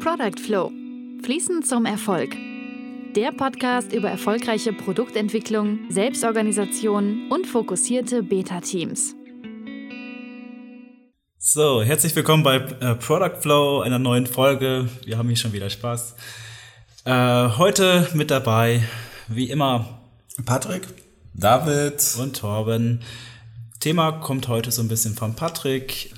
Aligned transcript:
Product 0.00 0.40
Flow. 0.42 0.72
Fließend 1.22 1.66
zum 1.66 1.84
Erfolg. 1.84 2.34
Der 3.14 3.32
Podcast 3.32 3.92
über 3.92 4.08
erfolgreiche 4.08 4.72
Produktentwicklung, 4.72 5.80
Selbstorganisation 5.90 7.30
und 7.30 7.46
fokussierte 7.46 8.22
Beta-Teams. 8.22 9.14
So, 11.36 11.82
herzlich 11.82 12.16
willkommen 12.16 12.42
bei 12.42 12.56
äh, 12.56 12.94
Product 12.94 13.42
Flow, 13.42 13.82
einer 13.82 13.98
neuen 13.98 14.26
Folge. 14.26 14.88
Wir 15.04 15.18
haben 15.18 15.28
hier 15.28 15.36
schon 15.36 15.52
wieder 15.52 15.68
Spaß. 15.68 16.16
Äh, 17.04 17.48
heute 17.58 18.08
mit 18.14 18.30
dabei, 18.30 18.82
wie 19.28 19.50
immer, 19.50 20.00
Patrick, 20.46 20.88
David 21.34 22.16
und 22.18 22.38
Torben. 22.38 23.02
Thema 23.80 24.12
kommt 24.12 24.48
heute 24.48 24.70
so 24.70 24.80
ein 24.80 24.88
bisschen 24.88 25.14
von 25.14 25.36
Patrick. 25.36 26.14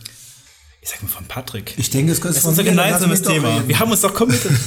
Ich 0.85 0.89
sag 0.89 1.01
mal 1.01 1.09
von 1.09 1.25
Patrick. 1.27 1.75
Ich 1.77 1.91
denke, 1.91 2.11
es 2.11 2.21
könnte 2.21 2.35
Das 2.35 2.43
ist 2.43 2.49
unser 2.49 2.65
gemeinsames 2.65 3.23
Thema. 3.23 3.63
Wir 3.69 3.79
haben 3.79 3.93
uns 3.93 4.01
doch 4.01 4.13
committed. 4.13 4.51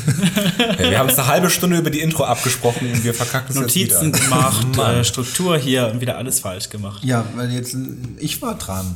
Ja, 0.79 0.89
wir 0.89 0.99
haben 0.99 1.09
uns 1.09 1.19
eine 1.19 1.27
halbe 1.27 1.49
Stunde 1.49 1.77
über 1.77 1.89
die 1.89 1.99
Intro 1.99 2.23
abgesprochen 2.23 2.89
und 2.89 3.03
wir 3.03 3.13
verkacken 3.13 3.49
es 3.49 3.55
Notizen 3.55 4.13
jetzt 4.13 4.25
wieder. 4.25 4.37
gemacht, 4.37 4.77
äh, 4.77 5.03
Struktur 5.03 5.57
hier 5.57 5.87
und 5.87 5.99
wieder 5.99 6.17
alles 6.17 6.39
falsch 6.39 6.69
gemacht. 6.69 7.03
Ja, 7.03 7.25
weil 7.35 7.51
jetzt 7.51 7.75
ich 8.17 8.41
war 8.41 8.57
dran. 8.57 8.95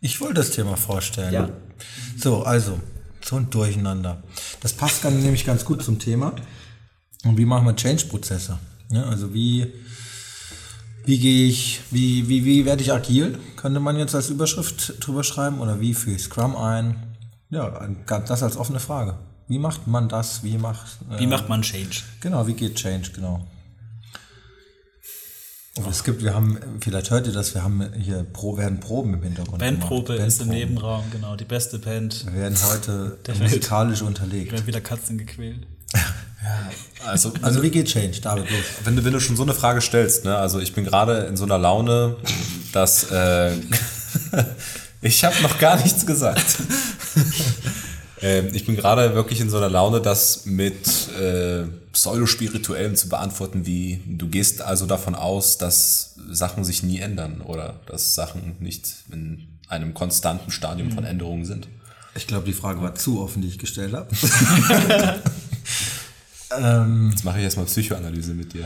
Ich 0.00 0.20
wollte 0.20 0.34
das 0.34 0.50
Thema 0.50 0.76
vorstellen. 0.76 1.32
Ja. 1.32 1.48
So, 2.16 2.44
also, 2.44 2.78
so 3.24 3.36
ein 3.36 3.50
Durcheinander. 3.50 4.22
Das 4.60 4.74
passt 4.74 5.04
dann 5.04 5.20
nämlich 5.20 5.44
ganz 5.44 5.64
gut 5.64 5.82
zum 5.82 5.98
Thema. 5.98 6.34
Und 7.24 7.36
wie 7.36 7.46
machen 7.46 7.66
wir 7.66 7.74
Change-Prozesse? 7.74 8.58
Ja, 8.90 9.02
also 9.04 9.34
wie, 9.34 9.72
wie 11.04 11.18
gehe 11.18 11.48
ich, 11.48 11.80
wie, 11.90 12.28
wie, 12.28 12.44
wie 12.44 12.64
werde 12.64 12.82
ich 12.82 12.92
agil? 12.92 13.38
Könnte 13.56 13.80
man 13.80 13.98
jetzt 13.98 14.14
als 14.14 14.30
Überschrift 14.30 14.94
drüber 15.00 15.24
schreiben? 15.24 15.60
Oder 15.60 15.80
wie 15.80 15.94
führe 15.94 16.16
ich 16.16 16.22
Scrum 16.22 16.56
ein? 16.56 16.96
Ja, 17.50 17.88
das 18.06 18.42
als 18.42 18.56
offene 18.56 18.80
Frage. 18.80 19.18
Wie 19.46 19.58
macht 19.58 19.86
man 19.86 20.08
das? 20.08 20.42
Wie 20.42 20.56
macht, 20.56 20.98
äh, 21.10 21.20
Wie 21.20 21.26
macht 21.26 21.48
man 21.48 21.62
Change? 21.62 22.02
Genau, 22.20 22.46
wie 22.46 22.54
geht 22.54 22.76
Change, 22.76 23.10
genau. 23.14 23.46
Und 25.76 25.88
es 25.88 26.04
gibt, 26.04 26.22
wir 26.22 26.34
haben, 26.34 26.58
vielleicht 26.80 27.10
hört 27.10 27.26
ihr 27.26 27.32
das, 27.32 27.52
wir 27.54 27.64
haben 27.64 27.92
hier 27.94 28.22
Pro, 28.22 28.56
werden 28.56 28.78
Proben 28.78 29.14
im 29.14 29.22
Hintergrund. 29.22 29.58
Bandprobe 29.58 30.14
ist 30.14 30.40
im. 30.40 30.48
Nebenraum, 30.48 31.04
genau, 31.10 31.34
die 31.34 31.44
beste 31.44 31.80
Band. 31.80 32.24
Wir 32.26 32.34
werden 32.34 32.58
heute 32.62 33.18
musikalisch 33.40 34.02
unterlegt. 34.02 34.52
Werden 34.52 34.66
wieder 34.66 34.80
Katzen 34.80 35.18
gequält. 35.18 35.66
Also, 37.06 37.32
Also 37.42 37.62
wie 37.62 37.70
geht 37.70 37.86
Change? 37.86 38.20
David, 38.20 38.50
los. 38.50 38.60
wenn 38.84 38.96
du, 38.96 39.04
wenn 39.04 39.12
du 39.12 39.20
schon 39.20 39.36
so 39.36 39.42
eine 39.42 39.54
Frage 39.54 39.80
stellst, 39.80 40.24
ne, 40.24 40.36
also 40.36 40.58
ich 40.60 40.72
bin 40.72 40.84
gerade 40.84 41.24
in 41.24 41.36
so 41.36 41.44
einer 41.44 41.58
Laune, 41.58 42.16
dass 42.72 43.10
äh, 43.10 43.52
ich 45.02 45.24
habe 45.24 45.34
noch 45.42 45.58
gar 45.58 45.76
nichts 45.82 46.06
gesagt. 46.06 46.56
ähm, 48.22 48.48
ich 48.52 48.64
bin 48.64 48.76
gerade 48.76 49.14
wirklich 49.14 49.40
in 49.40 49.50
so 49.50 49.58
einer 49.58 49.68
Laune, 49.68 50.00
das 50.00 50.46
mit 50.46 51.10
äh, 51.20 51.64
pseudospirituellem 51.92 52.96
zu 52.96 53.08
beantworten, 53.08 53.66
wie 53.66 54.02
du 54.06 54.28
gehst 54.28 54.62
also 54.62 54.86
davon 54.86 55.14
aus, 55.14 55.58
dass 55.58 56.14
Sachen 56.30 56.64
sich 56.64 56.82
nie 56.82 57.00
ändern 57.00 57.42
oder 57.42 57.80
dass 57.86 58.14
Sachen 58.14 58.56
nicht 58.60 58.88
in 59.12 59.48
einem 59.68 59.94
konstanten 59.94 60.50
Stadium 60.50 60.90
von 60.90 61.04
Änderungen 61.04 61.44
sind. 61.44 61.68
Ich 62.16 62.26
glaube, 62.26 62.46
die 62.46 62.52
Frage 62.52 62.80
war 62.80 62.94
zu 62.94 63.20
offen, 63.20 63.42
die 63.42 63.48
ich 63.48 63.58
gestellt 63.58 63.92
habe. 63.92 64.08
Jetzt 66.50 67.24
mache 67.24 67.38
ich 67.38 67.44
erstmal 67.44 67.66
Psychoanalyse 67.66 68.34
mit 68.34 68.52
dir. 68.52 68.64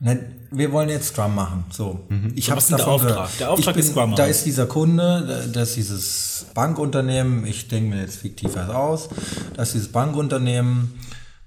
Nein, 0.00 0.20
wir 0.52 0.70
wollen 0.72 0.88
jetzt 0.88 1.08
Scrum 1.08 1.34
machen. 1.34 1.64
So, 1.70 2.06
ich 2.34 2.46
So, 2.46 2.52
habe 2.52 2.60
denn 2.60 2.68
der 2.70 2.78
davon 2.78 2.92
Auftrag? 2.94 3.12
gehört. 3.14 3.40
Der 3.40 3.50
Auftrag 3.50 3.74
ich 3.76 3.80
ist 3.84 3.90
Scrum 3.90 4.14
Da 4.14 4.26
ist 4.26 4.46
dieser 4.46 4.66
Kunde, 4.66 5.24
da- 5.26 5.46
das 5.60 5.70
ist 5.70 5.76
dieses 5.76 6.46
Bankunternehmen. 6.54 7.44
Ich 7.46 7.68
denke 7.68 7.96
mir 7.96 8.02
jetzt 8.02 8.16
fiktiv 8.18 8.50
was 8.54 8.70
aus. 8.70 9.08
dass 9.54 9.72
dieses 9.72 9.90
Bankunternehmen 9.90 10.94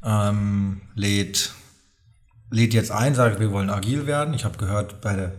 ähm, 0.04 0.82
lädt 0.96 1.54
lädt 2.54 2.74
jetzt 2.74 2.92
ein, 2.92 3.16
sagt, 3.16 3.40
wir 3.40 3.52
wollen 3.54 3.70
agil 3.70 4.06
werden. 4.08 4.34
Ich 4.34 4.44
habe 4.44 4.58
gehört, 4.58 5.00
bei 5.00 5.16
der, 5.16 5.32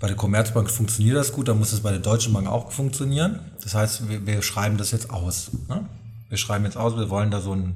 bei 0.00 0.06
der 0.06 0.16
Commerzbank 0.16 0.70
funktioniert 0.70 1.14
das 1.18 1.32
gut, 1.32 1.48
dann 1.48 1.58
muss 1.58 1.74
es 1.74 1.80
bei 1.80 1.90
der 1.90 2.00
Deutschen 2.00 2.32
Bank 2.32 2.48
auch 2.48 2.72
funktionieren. 2.72 3.40
Das 3.62 3.74
heißt, 3.74 4.08
wir, 4.08 4.26
wir 4.26 4.40
schreiben 4.40 4.78
das 4.78 4.90
jetzt 4.90 5.10
aus. 5.10 5.50
Ne? 5.68 5.84
Wir 6.30 6.38
schreiben 6.38 6.64
jetzt 6.64 6.78
aus, 6.78 6.96
wir 6.96 7.10
wollen 7.10 7.30
da 7.30 7.42
so 7.42 7.52
ein, 7.52 7.74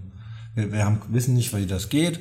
wir, 0.55 0.72
wir 0.72 0.84
haben, 0.84 1.00
wissen 1.09 1.34
nicht, 1.34 1.55
wie 1.55 1.66
das 1.66 1.88
geht. 1.88 2.21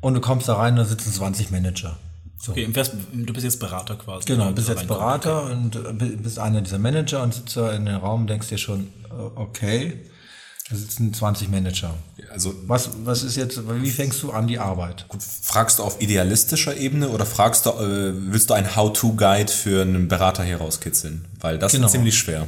Und 0.00 0.14
du 0.14 0.20
kommst 0.20 0.48
da 0.48 0.54
rein, 0.54 0.76
da 0.76 0.84
sitzen 0.84 1.12
20 1.12 1.50
Manager. 1.50 1.96
So. 2.38 2.52
Okay, 2.52 2.66
du 2.66 3.32
bist 3.32 3.44
jetzt 3.44 3.58
Berater 3.58 3.96
quasi. 3.96 4.26
Genau, 4.26 4.46
Wenn 4.48 4.54
bist 4.54 4.68
du 4.68 4.72
jetzt. 4.72 4.86
Berater 4.86 5.44
und 5.50 5.74
äh, 5.74 5.92
bi- 5.92 6.16
bist 6.16 6.38
einer 6.38 6.60
dieser 6.60 6.78
Manager 6.78 7.22
und 7.22 7.32
sitzt 7.34 7.56
da 7.56 7.72
in 7.72 7.86
den 7.86 7.94
Raum 7.96 8.22
und 8.22 8.26
denkst 8.30 8.48
dir 8.48 8.58
schon, 8.58 8.88
äh, 9.10 9.12
okay, 9.36 10.00
da 10.68 10.76
sitzen 10.76 11.14
20 11.14 11.48
Manager. 11.48 11.94
Also 12.30 12.52
Was, 12.66 12.90
was 13.04 13.22
ist 13.22 13.36
jetzt, 13.36 13.60
wie 13.82 13.90
fängst 13.90 14.22
du 14.22 14.32
an 14.32 14.46
die 14.48 14.58
Arbeit? 14.58 15.06
Fragst 15.42 15.78
du 15.78 15.82
auf 15.84 16.00
idealistischer 16.02 16.76
Ebene 16.76 17.08
oder 17.08 17.24
fragst 17.24 17.64
du, 17.66 17.70
äh, 17.70 18.12
willst 18.32 18.50
du 18.50 18.54
ein 18.54 18.76
How-to-Guide 18.76 19.50
für 19.50 19.82
einen 19.82 20.08
Berater 20.08 20.44
hier 20.44 20.58
rauskitzeln? 20.58 21.24
Weil 21.40 21.58
das 21.58 21.72
Genau. 21.72 21.86
ist 21.86 21.92
ziemlich 21.92 22.18
schwer. 22.18 22.46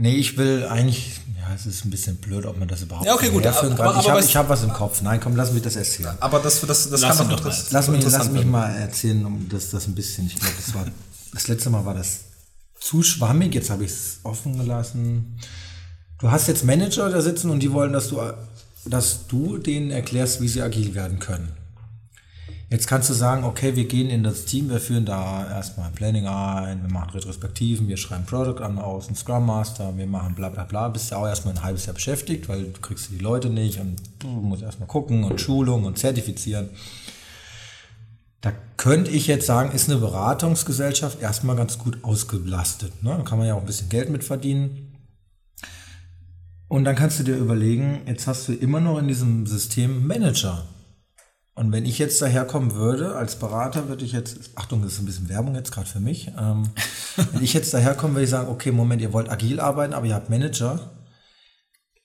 Nee, 0.00 0.14
ich 0.14 0.38
will 0.38 0.64
eigentlich, 0.66 1.20
ja, 1.40 1.52
es 1.54 1.66
ist 1.66 1.84
ein 1.84 1.90
bisschen 1.90 2.16
blöd, 2.18 2.46
ob 2.46 2.56
man 2.56 2.68
das 2.68 2.82
überhaupt 2.82 3.04
Ja, 3.04 3.14
okay, 3.14 3.30
gut, 3.30 3.42
herführen 3.42 3.72
aber- 3.72 3.94
kann. 3.94 4.04
aber 4.06 4.20
ich 4.20 4.36
habe 4.36 4.46
hab 4.46 4.48
was 4.48 4.62
im 4.62 4.72
Kopf. 4.72 5.02
Nein, 5.02 5.18
komm, 5.20 5.34
lass 5.34 5.52
mich 5.52 5.62
das 5.62 5.74
erzählen. 5.74 6.16
Aber 6.20 6.38
das, 6.38 6.60
das, 6.60 6.88
das 6.88 7.00
Lass 7.00 7.16
kann 7.18 7.28
doch 7.28 7.40
interess- 7.40 7.66
Lass 7.72 7.88
mich, 7.88 8.04
lass 8.08 8.30
mich 8.30 8.44
mal 8.46 8.68
erzählen, 8.76 9.26
um 9.26 9.48
das, 9.48 9.70
das 9.70 9.88
ein 9.88 9.96
bisschen, 9.96 10.26
ich 10.28 10.36
glaube, 10.36 10.54
das 10.56 10.72
war, 10.72 10.86
das 11.32 11.48
letzte 11.48 11.70
Mal 11.70 11.84
war 11.84 11.94
das 11.94 12.20
zu 12.78 13.02
schwammig, 13.02 13.52
jetzt 13.56 13.70
habe 13.70 13.84
ich 13.84 13.90
es 13.90 14.20
offen 14.22 14.56
gelassen. 14.56 15.36
Du 16.20 16.30
hast 16.30 16.46
jetzt 16.46 16.64
Manager 16.64 17.10
da 17.10 17.20
sitzen 17.20 17.50
und 17.50 17.58
die 17.60 17.72
wollen, 17.72 17.92
dass 17.92 18.08
du, 18.08 18.20
dass 18.84 19.26
du 19.26 19.58
denen 19.58 19.90
erklärst, 19.90 20.40
wie 20.40 20.46
sie 20.48 20.62
agil 20.62 20.94
werden 20.94 21.18
können. 21.18 21.48
Jetzt 22.70 22.86
kannst 22.86 23.08
du 23.08 23.14
sagen, 23.14 23.44
okay, 23.44 23.76
wir 23.76 23.86
gehen 23.86 24.10
in 24.10 24.22
das 24.22 24.44
Team, 24.44 24.68
wir 24.68 24.78
führen 24.78 25.06
da 25.06 25.48
erstmal 25.48 25.90
Planning 25.90 26.26
ein, 26.26 26.82
wir 26.82 26.92
machen 26.92 27.08
Retrospektiven, 27.10 27.88
wir 27.88 27.96
schreiben 27.96 28.26
Product 28.26 28.62
an 28.62 28.78
aus, 28.78 29.06
einen 29.06 29.16
Scrum 29.16 29.46
Master, 29.46 29.96
wir 29.96 30.06
machen 30.06 30.34
bla 30.34 30.50
bla 30.50 30.64
bla, 30.64 30.88
bist 30.88 31.10
ja 31.10 31.16
auch 31.16 31.26
erstmal 31.26 31.54
ein 31.54 31.62
halbes 31.62 31.86
Jahr 31.86 31.94
beschäftigt, 31.94 32.46
weil 32.46 32.64
du 32.64 32.80
kriegst 32.82 33.10
die 33.10 33.18
Leute 33.18 33.48
nicht 33.48 33.80
und 33.80 33.96
du 34.18 34.28
musst 34.28 34.62
erstmal 34.62 34.86
gucken 34.86 35.24
und 35.24 35.40
Schulung 35.40 35.84
und 35.84 35.96
zertifizieren. 35.98 36.68
Da 38.42 38.52
könnte 38.76 39.12
ich 39.12 39.26
jetzt 39.26 39.46
sagen, 39.46 39.72
ist 39.72 39.88
eine 39.88 39.98
Beratungsgesellschaft 39.98 41.22
erstmal 41.22 41.56
ganz 41.56 41.78
gut 41.78 42.04
ausgelastet. 42.04 43.02
Ne? 43.02 43.14
Da 43.16 43.22
kann 43.22 43.38
man 43.38 43.46
ja 43.46 43.54
auch 43.54 43.60
ein 43.60 43.66
bisschen 43.66 43.88
Geld 43.88 44.10
mit 44.10 44.24
verdienen. 44.24 44.92
Und 46.68 46.84
dann 46.84 46.96
kannst 46.96 47.18
du 47.18 47.22
dir 47.22 47.36
überlegen, 47.36 48.02
jetzt 48.06 48.26
hast 48.26 48.46
du 48.46 48.52
immer 48.52 48.78
noch 48.78 48.98
in 48.98 49.08
diesem 49.08 49.46
System 49.46 50.06
Manager. 50.06 50.66
Und 51.58 51.72
wenn 51.72 51.84
ich 51.84 51.98
jetzt 51.98 52.22
daherkommen 52.22 52.74
würde, 52.76 53.16
als 53.16 53.34
Berater 53.34 53.88
würde 53.88 54.04
ich 54.04 54.12
jetzt, 54.12 54.50
Achtung, 54.54 54.80
das 54.80 54.92
ist 54.92 55.00
ein 55.00 55.06
bisschen 55.06 55.28
Werbung 55.28 55.56
jetzt 55.56 55.72
gerade 55.72 55.88
für 55.88 55.98
mich, 55.98 56.30
ähm, 56.38 56.70
wenn 57.32 57.42
ich 57.42 57.52
jetzt 57.52 57.74
daherkommen 57.74 58.14
würde 58.14 58.24
ich 58.26 58.30
sagen, 58.30 58.48
okay, 58.48 58.70
Moment, 58.70 59.02
ihr 59.02 59.12
wollt 59.12 59.28
agil 59.28 59.58
arbeiten, 59.58 59.92
aber 59.92 60.06
ihr 60.06 60.14
habt 60.14 60.30
Manager, 60.30 60.92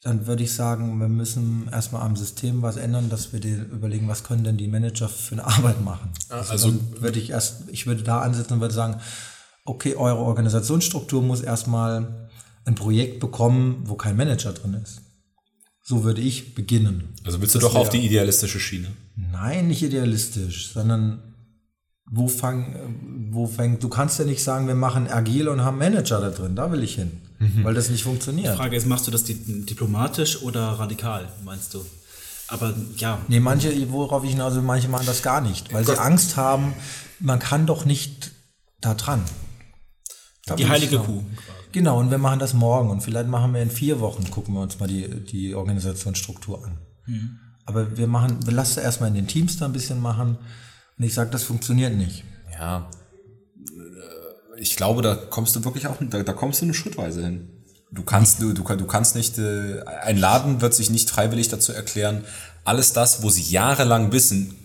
dann 0.02 0.26
würde 0.26 0.42
ich 0.42 0.56
sagen, 0.56 0.98
wir 0.98 1.08
müssen 1.08 1.70
erstmal 1.72 2.02
am 2.02 2.16
System 2.16 2.64
was 2.64 2.78
ändern, 2.78 3.12
dass 3.12 3.32
wir 3.32 3.40
dir 3.40 3.58
überlegen, 3.72 4.08
was 4.08 4.24
können 4.24 4.44
denn 4.44 4.58
die 4.58 4.68
Manager 4.68 5.08
für 5.08 5.34
eine 5.36 5.46
Arbeit 5.46 5.86
machen. 5.86 6.10
Also, 6.30 6.52
also- 6.52 6.72
dann 6.72 7.02
würde 7.04 7.20
ich 7.20 7.30
erst, 7.30 7.70
ich 7.70 7.86
würde 7.86 8.02
da 8.02 8.22
ansetzen 8.22 8.54
und 8.54 8.60
würde 8.62 8.74
sagen, 8.74 9.02
okay, 9.66 9.96
eure 9.96 10.18
Organisationsstruktur 10.18 11.22
muss 11.22 11.42
erstmal 11.42 12.08
ein 12.66 12.74
Projekt 12.74 13.20
bekommen, 13.20 13.84
wo 13.86 13.94
kein 13.98 14.18
Manager 14.18 14.52
drin 14.52 14.74
ist. 14.82 15.02
So 15.86 16.04
würde 16.06 16.22
ich 16.22 16.56
beginnen. 16.56 17.10
Also 17.26 17.42
willst 17.42 17.56
du 17.56 17.60
Das 17.60 17.70
doch 17.72 17.76
auf 17.80 17.90
die 17.90 18.06
idealistische 18.06 18.60
Schiene. 18.60 18.88
Nein, 19.16 19.68
nicht 19.68 19.84
idealistisch, 19.84 20.72
sondern 20.74 21.22
wo, 22.10 22.28
fang, 22.30 23.30
wo 23.32 23.48
fängt, 23.48 23.84
du 23.84 23.90
kannst 23.90 24.18
ja 24.20 24.26
nicht 24.26 24.42
sagen, 24.44 24.68
wir 24.68 24.76
machen 24.76 25.08
agil 25.10 25.48
und 25.50 25.62
haben 25.62 25.78
Manager 25.78 26.22
da 26.22 26.30
drin, 26.30 26.56
da 26.56 26.72
will 26.72 26.84
ich 26.84 26.96
hin, 26.96 27.12
weil 27.64 27.74
das 27.74 27.90
nicht 27.90 28.02
Die 28.02 28.04
funktioniert. 28.06 28.56
Frage 28.56 28.76
ist, 28.78 28.86
machst 28.86 29.08
du 29.08 29.12
das 29.12 29.24
di- 29.26 29.66
diplomatisch 29.66 30.42
oder 30.42 30.62
radikal, 30.80 31.28
meinst 31.44 31.74
du? 31.74 31.86
Aber 32.48 32.74
ja, 32.98 33.20
Nee, 33.28 33.40
manche, 33.40 33.72
worauf 33.92 34.24
ich 34.24 34.32
hinaus 34.32 34.54
will, 34.56 34.62
manche 34.62 34.88
machen 34.90 35.06
das 35.06 35.22
gar 35.22 35.42
nicht, 35.42 35.74
weil 35.74 35.86
sie 35.86 35.98
Angst 36.00 36.36
haben, 36.38 36.74
man 37.20 37.40
kann 37.40 37.66
doch 37.66 37.86
nicht 37.86 38.32
da 38.80 38.94
dran. 38.94 39.22
Da 40.46 40.56
die 40.56 40.68
heilige. 40.68 41.00
Kuh. 41.00 41.24
Genau, 41.74 42.00
und 42.00 42.10
wir 42.12 42.18
machen 42.20 42.40
das 42.40 42.54
morgen 42.54 42.90
und 42.90 43.02
vielleicht 43.02 43.28
machen 43.28 43.54
wir 43.54 43.62
in 43.62 43.70
vier 43.72 44.00
Wochen, 44.00 44.30
gucken 44.32 44.54
wir 44.54 44.62
uns 44.62 44.80
mal 44.80 44.88
die, 44.88 45.08
die 45.26 45.54
Organisationsstruktur 45.56 46.64
an. 46.64 46.78
Mhm. 47.08 47.40
Aber 47.66 47.98
wir 47.98 48.08
machen, 48.08 48.46
wir 48.46 48.54
lassen 48.54 48.80
erstmal 48.80 49.10
in 49.10 49.16
den 49.16 49.28
Teams 49.28 49.58
da 49.58 49.66
ein 49.66 49.74
bisschen 49.74 50.02
machen 50.02 50.38
und 50.98 51.04
ich 51.04 51.14
sage, 51.14 51.30
das 51.32 51.44
funktioniert 51.44 51.96
nicht. 51.96 52.24
Ja. 52.54 52.90
Ich 54.58 54.76
glaube, 54.76 55.02
da 55.02 55.16
kommst 55.16 55.56
du 55.56 55.64
wirklich 55.66 55.88
auch, 55.88 55.98
da, 56.00 56.24
da 56.24 56.34
kommst 56.34 56.62
du 56.62 56.66
eine 56.66 56.74
Schrittweise 56.74 57.24
hin. 57.24 57.50
Du 57.92 58.04
kannst, 58.04 58.42
du, 58.42 58.54
du, 58.54 58.64
du 58.64 58.86
kannst 58.86 59.16
nicht, 59.16 59.38
äh, 59.38 59.82
ein 60.04 60.18
Laden 60.18 60.62
wird 60.62 60.74
sich 60.74 60.90
nicht 60.90 61.10
freiwillig 61.10 61.50
dazu 61.50 61.72
erklären, 61.74 62.24
alles 62.64 62.94
das, 62.94 63.24
wo 63.24 63.30
sie 63.30 63.42
jahrelang 63.44 64.12
wissen, 64.12 64.56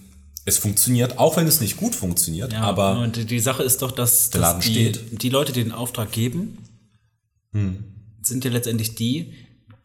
es 0.44 0.56
funktioniert, 0.56 1.18
auch 1.18 1.36
wenn 1.36 1.46
es 1.46 1.60
nicht 1.60 1.76
gut 1.76 1.94
funktioniert, 1.94 2.52
Ja, 2.54 2.62
aber 2.62 2.98
und 3.00 3.30
die- 3.30 3.40
Sache 3.40 3.62
ist 3.62 3.82
doch, 3.82 3.92
dass, 3.92 4.30
Der 4.30 4.40
dass 4.40 4.50
Laden 4.52 4.60
die, 4.62 4.70
steht. 4.72 5.22
die 5.22 5.28
Leute, 5.28 5.52
die 5.52 5.62
den 5.62 5.72
Auftrag 5.72 6.10
geben, 6.10 6.58
Hm. 7.52 7.84
sind 8.22 8.44
ja 8.44 8.50
letztendlich 8.50 8.94
die, 8.94 9.32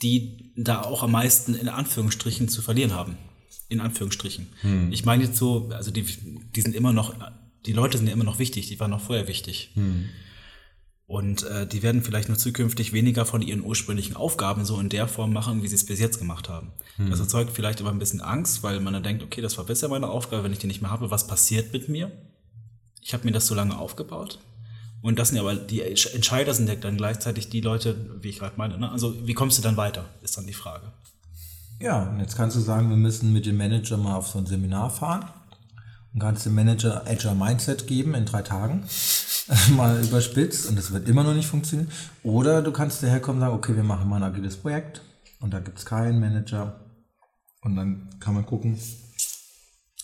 die 0.01 0.51
da 0.55 0.81
auch 0.81 1.03
am 1.03 1.11
meisten 1.11 1.55
in 1.55 1.69
Anführungsstrichen 1.69 2.49
zu 2.49 2.61
verlieren 2.61 2.93
haben. 2.93 3.17
In 3.69 3.79
Anführungsstrichen. 3.79 4.47
Hm. 4.61 4.91
Ich 4.91 5.05
meine 5.05 5.23
jetzt 5.23 5.37
so, 5.37 5.69
also 5.69 5.91
die, 5.91 6.03
die 6.03 6.61
sind 6.61 6.75
immer 6.75 6.93
noch, 6.93 7.15
die 7.65 7.73
Leute 7.73 7.97
sind 7.97 8.07
ja 8.07 8.13
immer 8.13 8.23
noch 8.23 8.39
wichtig, 8.39 8.67
die 8.67 8.79
waren 8.79 8.91
noch 8.91 9.01
vorher 9.01 9.27
wichtig. 9.27 9.71
Hm. 9.75 10.09
Und 11.05 11.43
äh, 11.43 11.67
die 11.67 11.83
werden 11.83 12.01
vielleicht 12.01 12.29
nur 12.29 12.37
zukünftig 12.37 12.93
weniger 12.93 13.25
von 13.25 13.41
ihren 13.41 13.61
ursprünglichen 13.61 14.15
Aufgaben 14.15 14.65
so 14.65 14.79
in 14.79 14.89
der 14.89 15.07
Form 15.07 15.33
machen, 15.33 15.61
wie 15.61 15.67
sie 15.67 15.75
es 15.75 15.85
bis 15.85 15.99
jetzt 15.99 16.17
gemacht 16.17 16.49
haben. 16.49 16.71
Hm. 16.95 17.09
Das 17.09 17.19
erzeugt 17.19 17.51
vielleicht 17.53 17.81
aber 17.81 17.91
ein 17.91 17.99
bisschen 17.99 18.21
Angst, 18.21 18.63
weil 18.63 18.79
man 18.79 18.93
dann 18.93 19.03
denkt, 19.03 19.23
okay, 19.23 19.41
das 19.41 19.57
war 19.57 19.65
bisher 19.65 19.89
meine 19.89 20.07
Aufgabe, 20.07 20.43
wenn 20.43 20.53
ich 20.53 20.59
die 20.59 20.67
nicht 20.67 20.81
mehr 20.81 20.91
habe, 20.91 21.11
was 21.11 21.27
passiert 21.27 21.73
mit 21.73 21.89
mir? 21.89 22.11
Ich 23.01 23.13
habe 23.13 23.25
mir 23.25 23.31
das 23.31 23.47
so 23.47 23.55
lange 23.55 23.77
aufgebaut. 23.77 24.39
Und 25.03 25.19
das 25.19 25.27
sind 25.27 25.37
ja 25.37 25.43
aber 25.43 25.55
die 25.55 25.81
Entscheider 25.81 26.53
sind 26.53 26.69
ja 26.69 26.75
dann 26.75 26.97
gleichzeitig 26.97 27.49
die 27.49 27.61
Leute, 27.61 27.95
wie 28.21 28.29
ich 28.29 28.39
gerade 28.39 28.55
meine. 28.57 28.79
Ne? 28.79 28.89
Also 28.89 29.27
wie 29.27 29.33
kommst 29.33 29.57
du 29.57 29.61
dann 29.61 29.77
weiter, 29.77 30.05
ist 30.23 30.37
dann 30.37 30.47
die 30.47 30.53
Frage. 30.53 30.93
Ja, 31.79 32.03
und 32.03 32.21
jetzt 32.21 32.37
kannst 32.37 32.55
du 32.55 32.61
sagen, 32.61 32.89
wir 32.89 32.95
müssen 32.95 33.33
mit 33.33 33.45
dem 33.45 33.57
Manager 33.57 33.97
mal 33.97 34.15
auf 34.15 34.27
so 34.27 34.39
ein 34.39 34.45
Seminar 34.45 34.89
fahren 34.89 35.27
und 36.13 36.21
kannst 36.21 36.45
dem 36.45 36.55
Manager 36.55 37.05
Agile 37.05 37.35
Mindset 37.35 37.85
geben 37.85 38.15
in 38.15 38.25
drei 38.25 38.41
Tagen. 38.41 38.85
mal 39.75 40.01
überspitzt 40.01 40.69
und 40.69 40.77
das 40.77 40.93
wird 40.93 41.09
immer 41.09 41.23
noch 41.23 41.33
nicht 41.33 41.47
funktionieren. 41.47 41.91
Oder 42.23 42.61
du 42.61 42.71
kannst 42.71 43.03
daherkommen 43.03 43.41
und 43.41 43.47
sagen, 43.47 43.57
okay, 43.57 43.75
wir 43.75 43.83
machen 43.83 44.07
mal 44.07 44.15
ein 44.15 44.23
agiles 44.23 44.55
Projekt 44.55 45.01
und 45.41 45.53
da 45.53 45.59
gibt 45.59 45.79
es 45.79 45.85
keinen 45.85 46.21
Manager. 46.21 46.79
Und 47.61 47.75
dann 47.75 48.09
kann 48.21 48.33
man 48.35 48.45
gucken, 48.45 48.79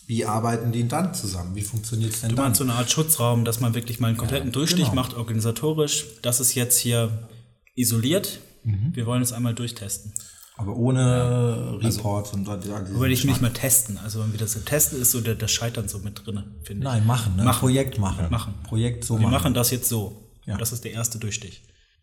wie 0.09 0.25
arbeiten 0.25 0.71
die 0.71 0.87
dann 0.87 1.13
zusammen? 1.13 1.53
Wie 1.53 1.61
funktioniert 1.61 2.15
es 2.15 2.21
denn 2.21 2.31
Du 2.31 2.35
dann? 2.35 2.45
meinst 2.45 2.57
so 2.57 2.63
eine 2.63 2.73
Art 2.73 2.89
Schutzraum, 2.89 3.45
dass 3.45 3.59
man 3.59 3.75
wirklich 3.75 3.99
mal 3.99 4.07
einen 4.07 4.17
kompletten 4.17 4.51
Durchstich 4.51 4.85
genau. 4.85 4.95
macht, 4.95 5.13
organisatorisch. 5.13 6.03
Das 6.23 6.39
ist 6.39 6.55
jetzt 6.55 6.79
hier 6.79 7.29
isoliert. 7.75 8.39
Mhm. 8.63 8.89
Wir 8.95 9.05
wollen 9.05 9.21
es 9.21 9.31
einmal 9.31 9.53
durchtesten. 9.53 10.11
Aber 10.57 10.75
ohne 10.75 11.77
Reports 11.79 12.33
und 12.33 12.49
all 12.49 12.55
Aber 12.57 13.07
diesen 13.07 13.11
ich 13.11 13.23
nicht 13.25 13.39
mal 13.39 13.53
testen. 13.53 13.99
Also 13.99 14.19
wenn 14.21 14.31
wir 14.31 14.39
das 14.39 14.53
so 14.53 14.61
testen, 14.61 14.99
ist 14.99 15.11
so 15.11 15.21
der, 15.21 15.35
das 15.35 15.51
Scheitern 15.51 15.87
so 15.87 15.99
mit 15.99 16.25
drin, 16.25 16.43
finde 16.63 16.81
ich. 16.81 16.91
Nein, 16.91 17.05
machen, 17.05 17.35
ne? 17.35 17.43
Machen. 17.43 17.59
Projekt 17.59 17.99
machen. 17.99 18.25
Machen. 18.31 18.55
Projekt 18.63 19.05
so 19.05 19.13
Wir 19.13 19.21
machen. 19.21 19.31
machen 19.31 19.53
das 19.53 19.69
jetzt 19.69 19.87
so. 19.89 20.23
Ja. 20.47 20.57
Das 20.57 20.71
ist 20.71 20.83
der 20.85 20.93
erste 20.93 21.19
Durchstich. 21.19 21.61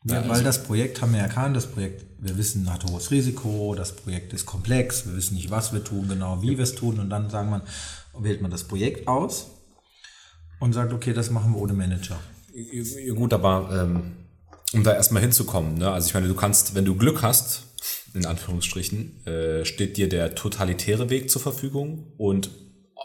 Ja, 0.09 0.29
weil 0.29 0.45
das 0.45 0.63
Projekt 0.63 1.03
haben 1.03 1.13
wir 1.15 1.21
erkannt, 1.21 1.57
das 1.57 1.67
Projekt, 1.67 2.05
wir 2.21 2.39
wissen, 2.39 2.73
hat 2.73 2.85
hohes 2.85 3.11
Risiko, 3.11 3.75
das 3.77 3.97
Projekt 3.97 4.33
ist 4.33 4.47
komplex, 4.47 5.07
wir 5.07 5.17
wissen 5.17 5.35
nicht, 5.35 5.51
was 5.51 5.73
wir 5.73 5.83
tun, 5.83 6.09
genau 6.09 6.43
wie 6.43 6.57
wir 6.57 6.63
es 6.63 6.77
tun 6.77 7.01
und 7.01 7.11
dann 7.11 7.29
sagen 7.29 7.51
man, 7.51 7.63
wählt 8.17 8.41
man 8.41 8.51
das 8.51 8.65
Projekt 8.65 9.09
aus 9.09 9.49
und 10.61 10.73
sagt, 10.75 10.93
okay, 10.93 11.13
das 11.13 11.31
machen 11.31 11.53
wir 11.53 11.61
ohne 11.61 11.73
Manager. 11.73 12.19
Gut, 13.17 13.33
aber 13.33 13.69
ähm, 13.73 14.13
um 14.73 14.85
da 14.85 14.95
erstmal 14.95 15.23
hinzukommen, 15.23 15.79
ne? 15.79 15.91
also 15.91 16.07
ich 16.07 16.15
meine, 16.15 16.29
du 16.29 16.35
kannst, 16.35 16.75
wenn 16.77 16.85
du 16.85 16.95
Glück 16.95 17.23
hast, 17.23 17.65
in 18.15 18.27
Anführungsstrichen, 18.27 19.27
äh, 19.27 19.65
steht 19.65 19.97
dir 19.97 20.09
der 20.09 20.37
totalitäre 20.37 21.11
Weg 21.11 21.31
zur 21.31 21.43
Verfügung 21.43 22.13
und 22.17 22.51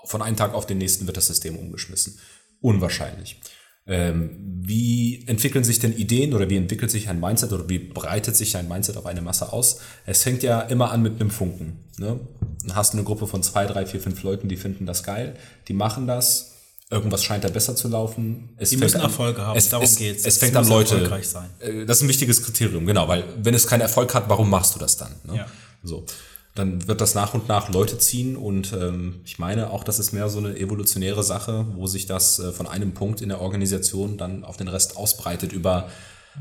von 0.06 0.21
einem 0.21 0.38
Tag 0.38 0.53
auf 0.53 0.68
den 0.68 0.77
nächsten 0.77 1.07
wird 1.07 1.18
das 1.18 1.27
System 1.27 1.57
umgeschmissen. 1.57 2.19
Unwahrscheinlich. 2.62 3.39
Ähm, 3.87 4.37
wie 4.63 5.23
entwickeln 5.27 5.63
sich 5.63 5.79
denn 5.79 5.91
Ideen 5.97 6.33
oder 6.33 6.49
wie 6.49 6.55
entwickelt 6.57 6.91
sich 6.91 7.09
ein 7.09 7.19
Mindset 7.19 7.51
oder 7.51 7.67
wie 7.67 7.79
breitet 7.79 8.35
sich 8.35 8.55
ein 8.55 8.67
Mindset 8.67 8.95
auf 8.97 9.05
eine 9.07 9.21
Masse 9.21 9.51
aus? 9.51 9.79
Es 10.05 10.23
fängt 10.23 10.43
ja 10.43 10.61
immer 10.61 10.91
an 10.91 11.01
mit 11.01 11.19
einem 11.19 11.31
Funken. 11.31 11.79
Ne? 11.97 12.19
Dann 12.63 12.75
hast 12.75 12.93
du 12.93 12.97
eine 12.97 13.05
Gruppe 13.05 13.25
von 13.27 13.41
zwei, 13.41 13.65
drei, 13.65 13.85
vier, 13.87 13.99
fünf 13.99 14.21
Leuten, 14.23 14.47
die 14.49 14.55
finden 14.57 14.85
das 14.85 15.03
geil, 15.03 15.35
die 15.67 15.73
machen 15.73 16.05
das, 16.05 16.51
irgendwas 16.91 17.23
scheint 17.23 17.43
da 17.43 17.49
besser 17.49 17.75
zu 17.75 17.87
laufen. 17.87 18.49
Es 18.57 18.69
Die 18.69 18.77
müssen 18.77 18.97
an- 18.97 19.03
Erfolge 19.03 19.41
haben, 19.41 19.57
es, 19.57 19.69
darum 19.69 19.83
es, 19.85 19.95
geht's. 19.95 20.21
Es 20.21 20.35
Es 20.35 20.37
fängt 20.37 20.55
an 20.55 20.67
Leute. 20.67 20.93
erfolgreich 20.95 21.27
sein. 21.27 21.49
Äh, 21.59 21.85
Das 21.85 21.97
ist 21.97 22.03
ein 22.03 22.09
wichtiges 22.09 22.43
Kriterium, 22.43 22.85
genau, 22.85 23.07
weil 23.07 23.23
wenn 23.41 23.55
es 23.55 23.65
keinen 23.65 23.81
Erfolg 23.81 24.13
hat, 24.13 24.29
warum 24.29 24.49
machst 24.49 24.75
du 24.75 24.79
das 24.79 24.95
dann? 24.97 25.11
Ne? 25.23 25.37
Ja. 25.37 25.47
So. 25.83 26.05
Dann 26.53 26.86
wird 26.88 27.00
das 27.00 27.15
nach 27.15 27.33
und 27.33 27.48
nach 27.48 27.69
Leute 27.69 27.98
ziehen 27.98 28.36
und 28.36 28.74
ähm, 28.74 29.21
ich 29.24 29.39
meine 29.39 29.69
auch, 29.69 29.86
das 29.86 30.00
ist 30.00 30.12
mehr 30.12 30.27
so 30.30 30.39
eine 30.39 30.57
evolutionäre 30.57 31.24
Sache, 31.24 31.65
wo 31.75 31.88
sich 31.88 32.07
das 32.07 32.39
äh, 32.39 32.51
von 32.51 32.68
einem 32.68 32.94
Punkt 32.94 33.21
in 33.21 33.30
der 33.30 33.39
Organisation 33.39 34.18
dann 34.18 34.44
auf 34.44 34.57
den 34.57 34.68
Rest 34.68 34.98
ausbreitet 34.98 35.53
über 35.53 35.89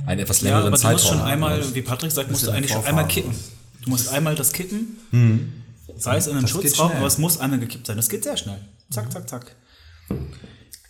einen 0.06 0.20
etwas 0.20 0.40
Ja, 0.40 0.48
längeren 0.48 0.66
aber 0.68 0.76
du 0.76 0.82
Zeitraum. 0.82 0.92
musst 0.94 1.06
schon 1.08 1.20
einmal, 1.20 1.74
wie 1.74 1.82
Patrick 1.82 2.10
sagt, 2.10 2.28
musst 2.30 2.42
du 2.42 2.48
ja 2.48 2.54
eigentlich 2.54 2.72
schon 2.72 2.84
einmal 2.84 3.06
kippen. 3.06 3.32
Du 3.84 3.90
musst 3.90 4.08
einmal 4.12 4.34
das 4.34 4.52
kippen, 4.52 4.98
sei 5.96 6.16
es 6.16 6.26
in 6.26 6.36
einem 6.36 6.46
Schutzraum, 6.48 6.90
aber 6.92 7.06
es 7.06 7.18
muss 7.18 7.38
einmal 7.38 7.60
gekippt 7.60 7.86
sein. 7.86 7.96
Das 7.96 8.08
geht 8.08 8.24
sehr 8.24 8.36
schnell. 8.36 8.58
Zack, 8.90 9.12
zack, 9.12 9.28
zack. 9.28 9.54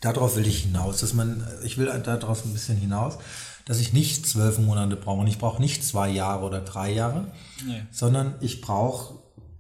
Darauf 0.01 0.37
will 0.37 0.47
ich 0.47 0.61
hinaus, 0.63 1.01
dass 1.01 1.13
man, 1.15 1.47
ich 1.65 1.77
will 1.79 1.87
darauf 2.05 2.45
ein 2.45 2.53
bisschen 2.53 2.77
hinaus, 2.79 3.19
dass 3.67 3.79
ich 3.81 3.93
nicht 3.93 4.27
zwölf 4.27 4.59
Monate 4.59 4.97
brauche 4.97 5.21
und 5.21 5.27
ich 5.27 5.39
brauche 5.39 5.61
nicht 5.61 5.85
zwei 5.85 6.09
Jahre 6.09 6.45
oder 6.45 6.61
drei 6.61 6.93
Jahre, 6.93 7.27
Nee. 7.67 7.83
sondern 7.91 8.35
ich 8.41 8.61
brauche, 8.63 9.15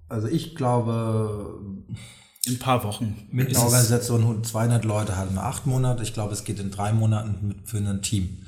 also 0.09 0.27
ich 0.27 0.55
glaube, 0.57 1.59
In 2.47 2.55
ein 2.55 2.59
paar 2.59 2.83
Wochen. 2.85 3.29
Mit 3.31 3.49
einer 3.51 3.63
Organisation 3.65 4.43
200 4.43 4.85
Leute 4.87 5.17
halten 5.17 5.35
wir 5.35 5.45
acht 5.45 5.67
Monate. 5.67 6.03
Ich 6.03 6.15
glaube, 6.15 6.33
es 6.33 6.45
geht 6.45 6.59
in 6.59 6.71
drei 6.71 6.93
Monaten 6.93 7.61
für 7.67 7.77
ein 7.77 8.01
Team. 8.03 8.39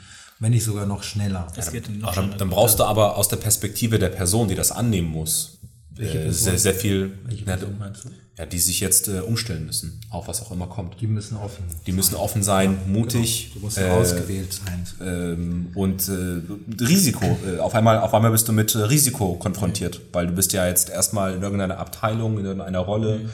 Wenn 0.40 0.52
nicht 0.52 0.64
sogar 0.64 0.86
noch 0.86 1.02
schneller. 1.02 1.46
Es 1.56 1.70
geht 1.70 1.88
noch 1.90 2.08
Aber 2.08 2.14
dann, 2.16 2.24
schneller. 2.24 2.38
dann 2.38 2.50
brauchst 2.50 2.80
du 2.80 2.84
aber 2.84 3.16
aus 3.16 3.28
der 3.28 3.36
Perspektive 3.36 3.98
der 3.98 4.08
Person, 4.08 4.48
die 4.48 4.54
das 4.56 4.72
annehmen 4.72 5.08
muss, 5.08 5.58
äh, 5.98 6.30
sehr, 6.30 6.58
sehr 6.58 6.74
viel, 6.74 7.18
Welche 7.24 7.44
ja, 7.44 7.56
Person 7.56 7.78
meinst 7.78 8.04
du? 8.04 8.10
ja, 8.38 8.46
die 8.46 8.58
sich 8.58 8.80
jetzt 8.80 9.08
äh, 9.08 9.20
umstellen 9.20 9.66
müssen, 9.66 10.00
auf 10.10 10.26
was 10.26 10.40
auch 10.40 10.50
immer 10.52 10.66
kommt. 10.66 11.00
Die 11.00 11.06
müssen 11.06 11.36
offen. 11.36 11.64
Die 11.86 11.92
müssen 11.92 12.14
offen 12.14 12.42
sein, 12.42 12.78
mutig, 12.86 13.52
Du 13.54 13.60
musst 13.60 13.76
äh, 13.78 13.88
ausgewählt 13.90 14.52
sein. 14.52 14.86
ähm, 15.02 15.70
und 15.74 16.08
äh, 16.08 16.82
Risiko. 16.82 17.38
Äh, 17.46 17.58
auf 17.58 17.74
einmal, 17.74 17.98
auf 17.98 18.14
einmal 18.14 18.30
bist 18.30 18.48
du 18.48 18.52
mit 18.52 18.74
äh, 18.74 18.78
Risiko 18.78 19.34
konfrontiert, 19.34 20.00
weil 20.12 20.26
du 20.28 20.32
bist 20.32 20.52
ja 20.54 20.66
jetzt 20.66 20.88
erstmal 20.88 21.34
in 21.34 21.42
irgendeiner 21.42 21.78
Abteilung, 21.78 22.38
in 22.38 22.46
irgendeiner 22.46 22.80
Rolle. 22.80 23.28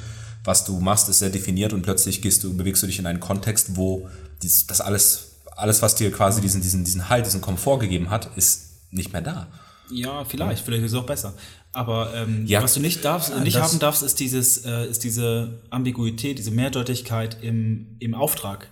Was 0.44 0.64
du 0.64 0.80
machst, 0.80 1.08
ist 1.08 1.20
sehr 1.20 1.30
definiert 1.30 1.72
und 1.72 1.82
plötzlich 1.82 2.20
gehst 2.22 2.42
du, 2.42 2.56
bewegst 2.56 2.82
du 2.82 2.86
dich 2.86 2.98
in 2.98 3.06
einen 3.06 3.20
Kontext, 3.20 3.76
wo 3.76 4.08
dies, 4.42 4.66
das 4.66 4.80
alles, 4.80 5.36
alles, 5.56 5.80
was 5.82 5.94
dir 5.94 6.10
quasi 6.10 6.40
diesen, 6.40 6.60
diesen, 6.60 6.84
diesen 6.84 7.08
Halt, 7.08 7.26
diesen 7.26 7.40
Komfort 7.40 7.78
gegeben 7.80 8.10
hat, 8.10 8.30
ist 8.36 8.70
nicht 8.90 9.12
mehr 9.12 9.22
da. 9.22 9.46
Ja, 9.90 10.24
vielleicht, 10.24 10.64
vielleicht 10.64 10.84
ist 10.84 10.92
es 10.92 10.98
auch 10.98 11.06
besser. 11.06 11.34
Aber 11.72 12.14
ähm, 12.14 12.46
Ja. 12.46 12.62
was 12.62 12.74
du 12.74 12.80
nicht 12.80 13.04
darfst, 13.04 13.34
nicht 13.40 13.56
das- 13.56 13.70
haben 13.72 13.78
darfst, 13.78 14.02
ist 14.02 14.18
dieses, 14.20 14.64
äh, 14.64 14.86
ist 14.88 15.04
diese 15.04 15.62
Ambiguität, 15.70 16.38
diese 16.38 16.50
Mehrdeutigkeit 16.50 17.42
im, 17.42 17.96
im 18.00 18.14
Auftrag. 18.14 18.70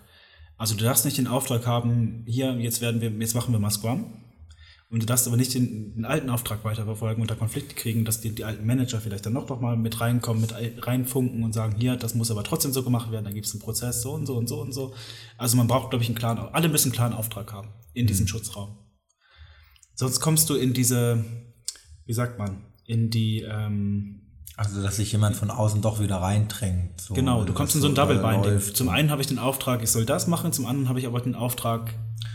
Also 0.56 0.75
du 0.75 0.84
darfst 0.84 1.04
nicht 1.04 1.19
den 1.19 1.26
Auftrag 1.26 1.66
haben, 1.66 2.25
hier, 2.26 2.52
jetzt 2.58 2.81
werden 2.81 3.00
wir, 3.02 3.10
jetzt 3.10 3.34
machen 3.34 3.52
wir 3.52 3.58
mal 3.60 3.70
Scrum. 3.70 4.06
Und 4.88 5.02
du 5.02 5.06
darfst 5.06 5.26
aber 5.26 5.37
nicht 5.37 5.52
den, 5.52 5.94
den 5.96 6.04
alten 6.04 6.31
Auftrag 6.31 6.64
weiterverfolgen 6.64 7.20
und 7.20 7.28
da 7.31 7.34
Konflikte 7.34 7.74
kriegen, 7.74 8.05
dass 8.05 8.20
die, 8.20 8.31
die 8.31 8.44
alten 8.44 8.65
Manager 8.65 9.00
vielleicht 9.00 9.26
dann 9.26 9.32
noch, 9.32 9.48
noch 9.48 9.60
mal 9.60 9.76
mit 9.76 10.00
reinkommen, 10.00 10.41
mit 10.41 10.53
ein- 10.53 10.79
reinfunken 10.79 11.43
und 11.43 11.53
sagen, 11.53 11.74
hier, 11.76 11.96
das 11.96 12.15
muss 12.15 12.31
aber 12.31 12.44
trotzdem 12.44 12.72
so 12.72 12.84
gemacht 12.84 13.10
werden, 13.10 13.24
dann 13.24 13.34
gibt 13.34 13.46
es 13.46 13.53
einen 13.53 13.60
Prozess 13.62 14.00
so 14.00 14.12
und 14.12 14.26
so 14.26 14.36
und 14.36 14.48
so 14.48 14.60
und 14.60 14.72
so. 14.72 14.94
Also 15.38 15.56
man 15.56 15.67
braucht, 15.67 15.91
glaube 15.91 16.05
ich, 16.05 16.08
einen 16.08 16.17
klaren, 16.17 16.38
alle 16.38 16.69
müssen 16.69 16.86
einen 16.88 16.93
klaren 16.94 17.12
Auftrag 17.15 17.53
haben 17.53 17.69
in 17.94 18.06
diesem 18.06 18.29
Schutzraum. 18.29 18.79
Sonst 19.94 20.20
kommst 20.20 20.48
du 20.50 20.55
in 20.55 20.72
diese, 20.72 21.24
wie 22.06 22.12
sagt 22.12 22.38
man, 22.38 22.62
in 22.86 23.10
die, 23.10 23.43
ähm, 23.43 24.20
Also, 24.56 24.82
dass 24.82 24.96
sich 24.96 25.12
jemand 25.12 25.36
von 25.36 25.50
außen 25.50 25.82
doch 25.82 26.00
wieder 26.00 26.16
reindrängt. 26.16 27.00
So, 27.00 27.14
genau, 27.14 27.44
du 27.44 27.52
kommst 27.52 27.74
in 27.74 27.81
so 27.82 27.88
ein 27.88 27.90
so 27.90 27.96
Double 27.96 28.19
Binding. 28.19 28.52
läuft. 28.52 28.76
Zum 28.76 28.88
einen 28.88 29.10
habe 29.10 29.20
ich 29.20 29.28
den 29.28 29.38
Auftrag, 29.38 29.82
ich 29.82 29.90
soll 29.90 30.06
das 30.06 30.26
machen, 30.26 30.52
zum 30.52 30.64
anderen 30.66 30.88
habe 30.88 30.98
ich 30.98 31.06
aber 31.06 31.20
den 31.20 31.34
Auftrag, 31.34 31.93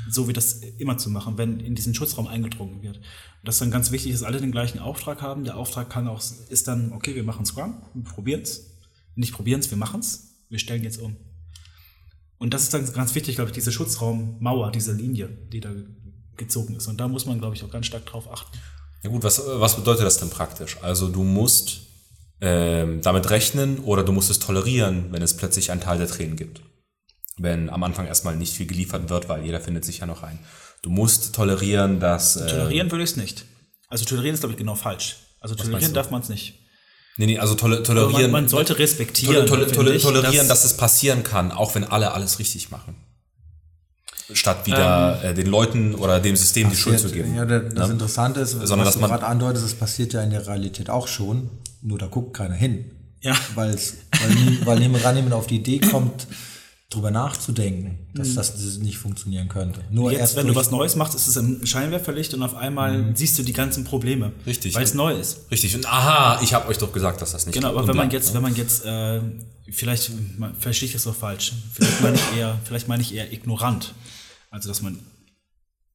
so 0.10 0.28
wie 0.28 0.34
das 0.34 0.62
immer 0.78 0.98
zu 0.98 1.10
machen, 1.10 1.38
wenn 1.38 1.60
in 1.60 1.74
diesen 1.74 1.96
Schutzraum 1.96 2.28
eingedrungen 2.28 2.82
wird. 2.84 2.98
Und 2.98 3.04
das 3.44 3.56
ist 3.56 3.62
dann 3.62 3.72
ganz 3.72 3.92
wichtig, 3.92 4.12
dass 4.12 4.24
alle 4.24 4.40
den 4.40 4.52
gleichen 4.52 4.80
Auftrag 4.80 5.22
haben. 5.22 5.46
Der 5.46 5.58
Auftrag 5.58 5.90
kann 5.90 6.08
auch, 6.08 6.22
ist 6.50 6.68
dann, 6.68 6.92
okay, 6.94 7.16
wir 7.16 7.24
machen 7.24 7.46
Scrum, 7.46 7.82
wir 7.94 8.04
probieren 8.04 8.42
es. 8.42 8.78
Nicht 9.16 9.34
probieren 9.34 9.62
es, 9.62 9.72
wir 9.72 9.78
machen 9.78 10.02
es. 10.02 10.36
Wir 10.50 10.60
stellen 10.60 10.84
jetzt 10.84 11.02
um. 11.02 11.16
Und 12.38 12.54
das 12.54 12.64
ist 12.64 12.74
dann 12.74 12.92
ganz 12.94 13.16
wichtig, 13.16 13.36
glaube 13.36 13.50
ich, 13.50 13.54
diese 13.56 13.72
Schutzraummauer, 13.72 14.72
diese 14.72 14.94
Linie, 14.94 15.30
die 15.52 15.60
da 15.60 15.70
gezogen 16.38 16.76
ist. 16.76 16.88
Und 16.88 17.00
da 17.00 17.08
muss 17.08 17.26
man, 17.26 17.40
glaube 17.40 17.56
ich, 17.56 17.64
auch 17.64 17.70
ganz 17.70 17.86
stark 17.86 18.06
drauf 18.06 18.32
achten. 18.32 18.58
Ja 19.04 19.10
gut, 19.10 19.24
was, 19.24 19.42
was 19.46 19.76
bedeutet 19.76 20.06
das 20.06 20.18
denn 20.18 20.30
praktisch? 20.30 20.78
Also 20.82 21.08
du 21.08 21.24
musst 21.24 21.82
ähm, 22.40 23.02
damit 23.02 23.30
rechnen 23.30 23.80
oder 23.80 24.04
du 24.04 24.12
musst 24.12 24.30
es 24.30 24.40
tolerieren, 24.40 25.08
wenn 25.12 25.22
es 25.22 25.36
plötzlich 25.36 25.72
einen 25.72 25.82
Teil 25.82 25.98
der 25.98 26.08
Tränen 26.08 26.36
gibt. 26.36 26.62
Wenn 27.38 27.70
am 27.70 27.84
Anfang 27.84 28.06
erstmal 28.06 28.36
nicht 28.36 28.54
viel 28.54 28.68
geliefert 28.68 29.10
wird, 29.10 29.30
weil 29.30 29.44
jeder 29.44 29.60
findet 29.60 29.86
sich 29.86 30.00
ja 30.00 30.06
noch 30.06 30.22
ein. 30.24 30.40
Du 30.82 30.90
musst 30.90 31.34
tolerieren, 31.34 32.00
dass... 32.00 32.36
Äh, 32.36 32.48
Tolerieren 32.48 32.92
würde 32.92 33.04
ich 33.04 33.12
es 33.12 33.16
nicht. 33.16 33.46
Also 33.88 34.06
tolerieren 34.06 34.34
ist, 34.34 34.42
glaube 34.42 34.54
ich, 34.54 34.58
genau 34.58 34.76
falsch. 34.76 35.18
Also 35.40 35.56
tolerieren 35.56 35.94
darf 35.94 36.12
man 36.12 36.22
es 36.22 36.30
nicht. 36.30 36.60
nee, 37.18 37.26
nee, 37.26 37.40
also 37.40 37.54
Aber 37.54 37.84
tolerieren... 37.84 38.32
man, 38.32 38.44
man 38.44 38.48
sollte 38.48 38.78
respektieren. 38.78 39.48
Tol 39.48 39.66
tol 39.66 39.72
tol 39.72 40.00
tolerieren, 40.00 40.48
dass, 40.48 40.64
es 40.64 40.78
passieren 40.78 41.24
kann, 41.24 41.52
auch 41.52 41.74
wenn 41.76 41.84
alle 41.84 42.12
alles 42.12 42.40
richtig 42.40 42.70
machen. 42.70 42.96
Statt 44.34 44.66
wieder 44.68 45.24
äh, 45.24 45.34
den 45.34 45.48
Leuten 45.48 45.96
oder 45.96 46.20
dem 46.20 46.36
System 46.36 46.70
die 46.70 46.76
Schuld 46.76 47.00
zu 47.00 47.10
geben. 47.10 47.36
Ja, 47.36 47.46
das 47.46 47.88
Ne? 47.88 47.94
Interessante 47.94 48.40
ist, 48.42 48.52
Sondern, 48.52 48.80
was 48.80 48.86
dass 48.86 48.94
du 48.96 49.00
man- 49.02 49.10
gerade 49.12 49.26
andeutest, 49.28 49.66
es 49.66 49.74
passiert 49.76 50.14
ja 50.14 50.22
in 50.22 50.30
der 50.32 50.46
Realität 50.48 50.90
auch 50.90 51.08
schon, 51.08 51.50
nur 51.82 51.98
da 51.98 52.08
guckt 52.08 52.36
keiner 52.36 52.56
hin. 52.56 52.86
Ja. 53.22 53.36
Weil's, 53.56 53.96
weil, 54.20 54.30
nie, 54.36 54.60
weil 54.66 54.80
niemand 55.14 55.34
auf 55.34 55.48
die 55.48 55.58
Idee 55.58 55.80
kommt, 55.80 56.28
drüber 56.90 57.10
nachzudenken, 57.12 58.00
dass 58.14 58.34
das 58.34 58.78
nicht 58.80 58.98
funktionieren 58.98 59.48
könnte. 59.48 59.80
Nur 59.92 60.12
Jetzt, 60.12 60.20
erst 60.20 60.36
wenn 60.36 60.48
du 60.48 60.56
was 60.56 60.72
Neues 60.72 60.98
machst, 60.98 61.16
ist 61.16 61.28
es 61.28 61.38
ein 61.38 61.66
Scheinwerferlicht 61.66 62.34
und 62.34 62.44
auf 62.44 62.54
einmal 62.54 63.12
siehst 63.16 63.40
du 63.40 63.44
die 63.44 63.54
ganzen 63.54 63.86
Probleme. 63.86 64.34
Richtig. 64.46 64.76
Weil 64.76 64.84
es 64.84 64.94
neu 64.94 65.14
ist. 65.18 65.50
Richtig. 65.50 65.74
Und 65.74 65.86
aha, 65.86 66.42
ich 66.44 66.54
habe 66.54 66.68
euch 66.68 66.78
doch 66.80 66.92
gesagt, 66.92 67.22
dass 67.22 67.32
das 67.32 67.46
nicht 67.46 67.56
Genau, 67.56 67.70
aber 67.70 67.88
wenn 67.88 67.96
man 67.96 68.12
jetzt, 68.12 68.34
wenn 68.34 68.42
man 68.42 68.56
jetzt, 68.56 68.84
äh, 68.86 69.22
vielleicht 69.72 70.12
verstehe 70.60 70.88
ich 70.88 70.94
das 70.94 71.04
so 71.04 71.14
falsch. 71.14 71.54
Vielleicht 71.74 72.02
meine 72.02 72.16
ich 72.18 72.38
eher, 72.38 72.60
vielleicht 72.66 72.88
meine 72.90 73.02
ich 73.02 73.16
eher 73.16 73.32
ignorant. 73.32 73.94
Also, 74.52 74.70
dass 74.70 74.84
man 74.84 75.00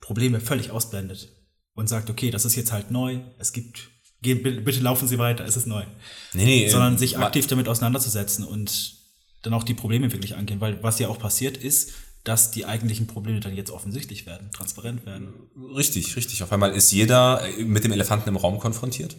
Probleme 0.00 0.40
völlig 0.40 0.72
ausblendet 0.72 1.28
und 1.74 1.88
sagt, 1.88 2.10
okay, 2.10 2.30
das 2.30 2.44
ist 2.44 2.56
jetzt 2.56 2.72
halt 2.72 2.90
neu, 2.90 3.20
es 3.38 3.52
gibt, 3.52 3.90
geh, 4.22 4.34
bitte, 4.34 4.80
laufen 4.80 5.06
Sie 5.06 5.18
weiter, 5.18 5.44
es 5.44 5.56
ist 5.56 5.66
neu. 5.66 5.84
Nee, 6.32 6.44
nee, 6.44 6.68
Sondern 6.68 6.96
äh, 6.96 6.98
sich 6.98 7.18
aktiv 7.18 7.46
damit 7.46 7.68
auseinanderzusetzen 7.68 8.44
und 8.44 8.96
dann 9.42 9.54
auch 9.54 9.62
die 9.62 9.74
Probleme 9.74 10.10
wirklich 10.10 10.34
angehen. 10.34 10.60
Weil 10.60 10.82
was 10.82 10.98
ja 10.98 11.08
auch 11.08 11.18
passiert 11.18 11.56
ist, 11.56 11.92
dass 12.24 12.50
die 12.50 12.64
eigentlichen 12.64 13.06
Probleme 13.06 13.40
dann 13.40 13.54
jetzt 13.54 13.70
offensichtlich 13.70 14.26
werden, 14.26 14.50
transparent 14.52 15.06
werden. 15.06 15.28
Richtig, 15.76 16.16
richtig. 16.16 16.42
Auf 16.42 16.50
einmal 16.50 16.72
ist 16.72 16.90
jeder 16.90 17.46
äh, 17.46 17.62
mit 17.62 17.84
dem 17.84 17.92
Elefanten 17.92 18.28
im 18.28 18.36
Raum 18.36 18.58
konfrontiert. 18.58 19.16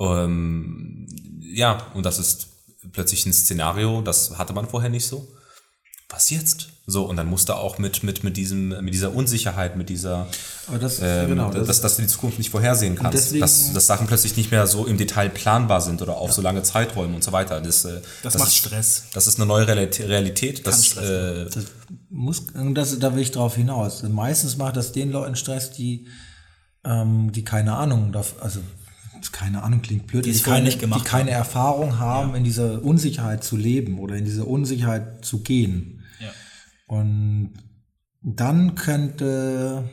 Ähm, 0.00 1.06
ja, 1.40 1.92
und 1.94 2.06
das 2.06 2.18
ist 2.18 2.48
plötzlich 2.92 3.26
ein 3.26 3.32
Szenario, 3.32 4.00
das 4.00 4.38
hatte 4.38 4.54
man 4.54 4.66
vorher 4.66 4.90
nicht 4.90 5.06
so. 5.06 5.28
Was 6.12 6.28
jetzt? 6.30 6.68
So, 6.86 7.04
und 7.04 7.16
dann 7.16 7.28
musste 7.28 7.54
auch 7.54 7.78
mit, 7.78 8.02
mit, 8.02 8.24
mit, 8.24 8.36
diesem, 8.36 8.70
mit 8.84 8.92
dieser 8.92 9.14
Unsicherheit, 9.14 9.76
mit 9.76 9.88
dieser, 9.88 10.26
Aber 10.66 10.78
das, 10.78 10.98
ähm, 11.00 11.28
genau, 11.28 11.52
das, 11.52 11.66
dass, 11.68 11.80
dass 11.82 11.96
du 11.96 12.02
die 12.02 12.08
Zukunft 12.08 12.38
nicht 12.38 12.50
vorhersehen 12.50 12.96
kannst. 12.96 13.14
deswegen- 13.16 13.40
dass, 13.42 13.72
dass 13.72 13.86
Sachen 13.86 14.08
plötzlich 14.08 14.36
nicht 14.36 14.50
mehr 14.50 14.66
so 14.66 14.86
im 14.86 14.96
Detail 14.98 15.28
planbar 15.30 15.80
sind 15.82 16.02
oder 16.02 16.16
auf 16.16 16.32
so 16.32 16.42
lange 16.42 16.64
Zeiträume 16.64 17.14
und 17.14 17.22
so 17.22 17.30
weiter. 17.30 17.60
Das, 17.60 17.84
äh, 17.84 18.00
Das 18.24 18.36
macht 18.36 18.48
ist, 18.48 18.56
Stress. 18.56 19.04
Das 19.14 19.28
ist 19.28 19.36
eine 19.38 19.46
neue 19.46 19.68
Realität. 19.68 20.66
Das, 20.66 20.84
Stress 20.86 21.08
äh, 21.08 21.44
das 21.44 21.64
muss, 22.08 22.42
das, 22.74 22.98
da 22.98 23.14
will 23.14 23.22
ich 23.22 23.30
drauf 23.30 23.54
hinaus. 23.54 24.02
Meistens 24.02 24.56
macht 24.56 24.76
das 24.76 24.90
den 24.90 25.12
Leuten 25.12 25.36
Stress, 25.36 25.70
die, 25.70 26.08
ähm, 26.84 27.30
die 27.30 27.44
keine 27.44 27.74
Ahnung, 27.76 28.12
also 28.40 28.58
keine 29.32 29.62
Ahnung 29.62 29.82
klingt 29.82 30.06
blöd, 30.08 30.24
Die 30.24 30.32
die, 30.32 30.40
keine, 30.40 30.64
nicht 30.64 30.80
gemacht 30.80 31.02
die 31.04 31.08
keine 31.08 31.30
Erfahrung 31.30 31.98
haben, 31.98 32.34
in 32.34 32.42
dieser 32.42 32.82
Unsicherheit 32.82 33.44
zu 33.44 33.56
leben 33.56 33.98
oder 34.00 34.16
in 34.16 34.24
dieser 34.24 34.46
Unsicherheit 34.48 35.24
zu 35.24 35.40
gehen. 35.40 35.99
Und 36.90 37.52
dann 38.20 38.74
könnte, 38.74 39.88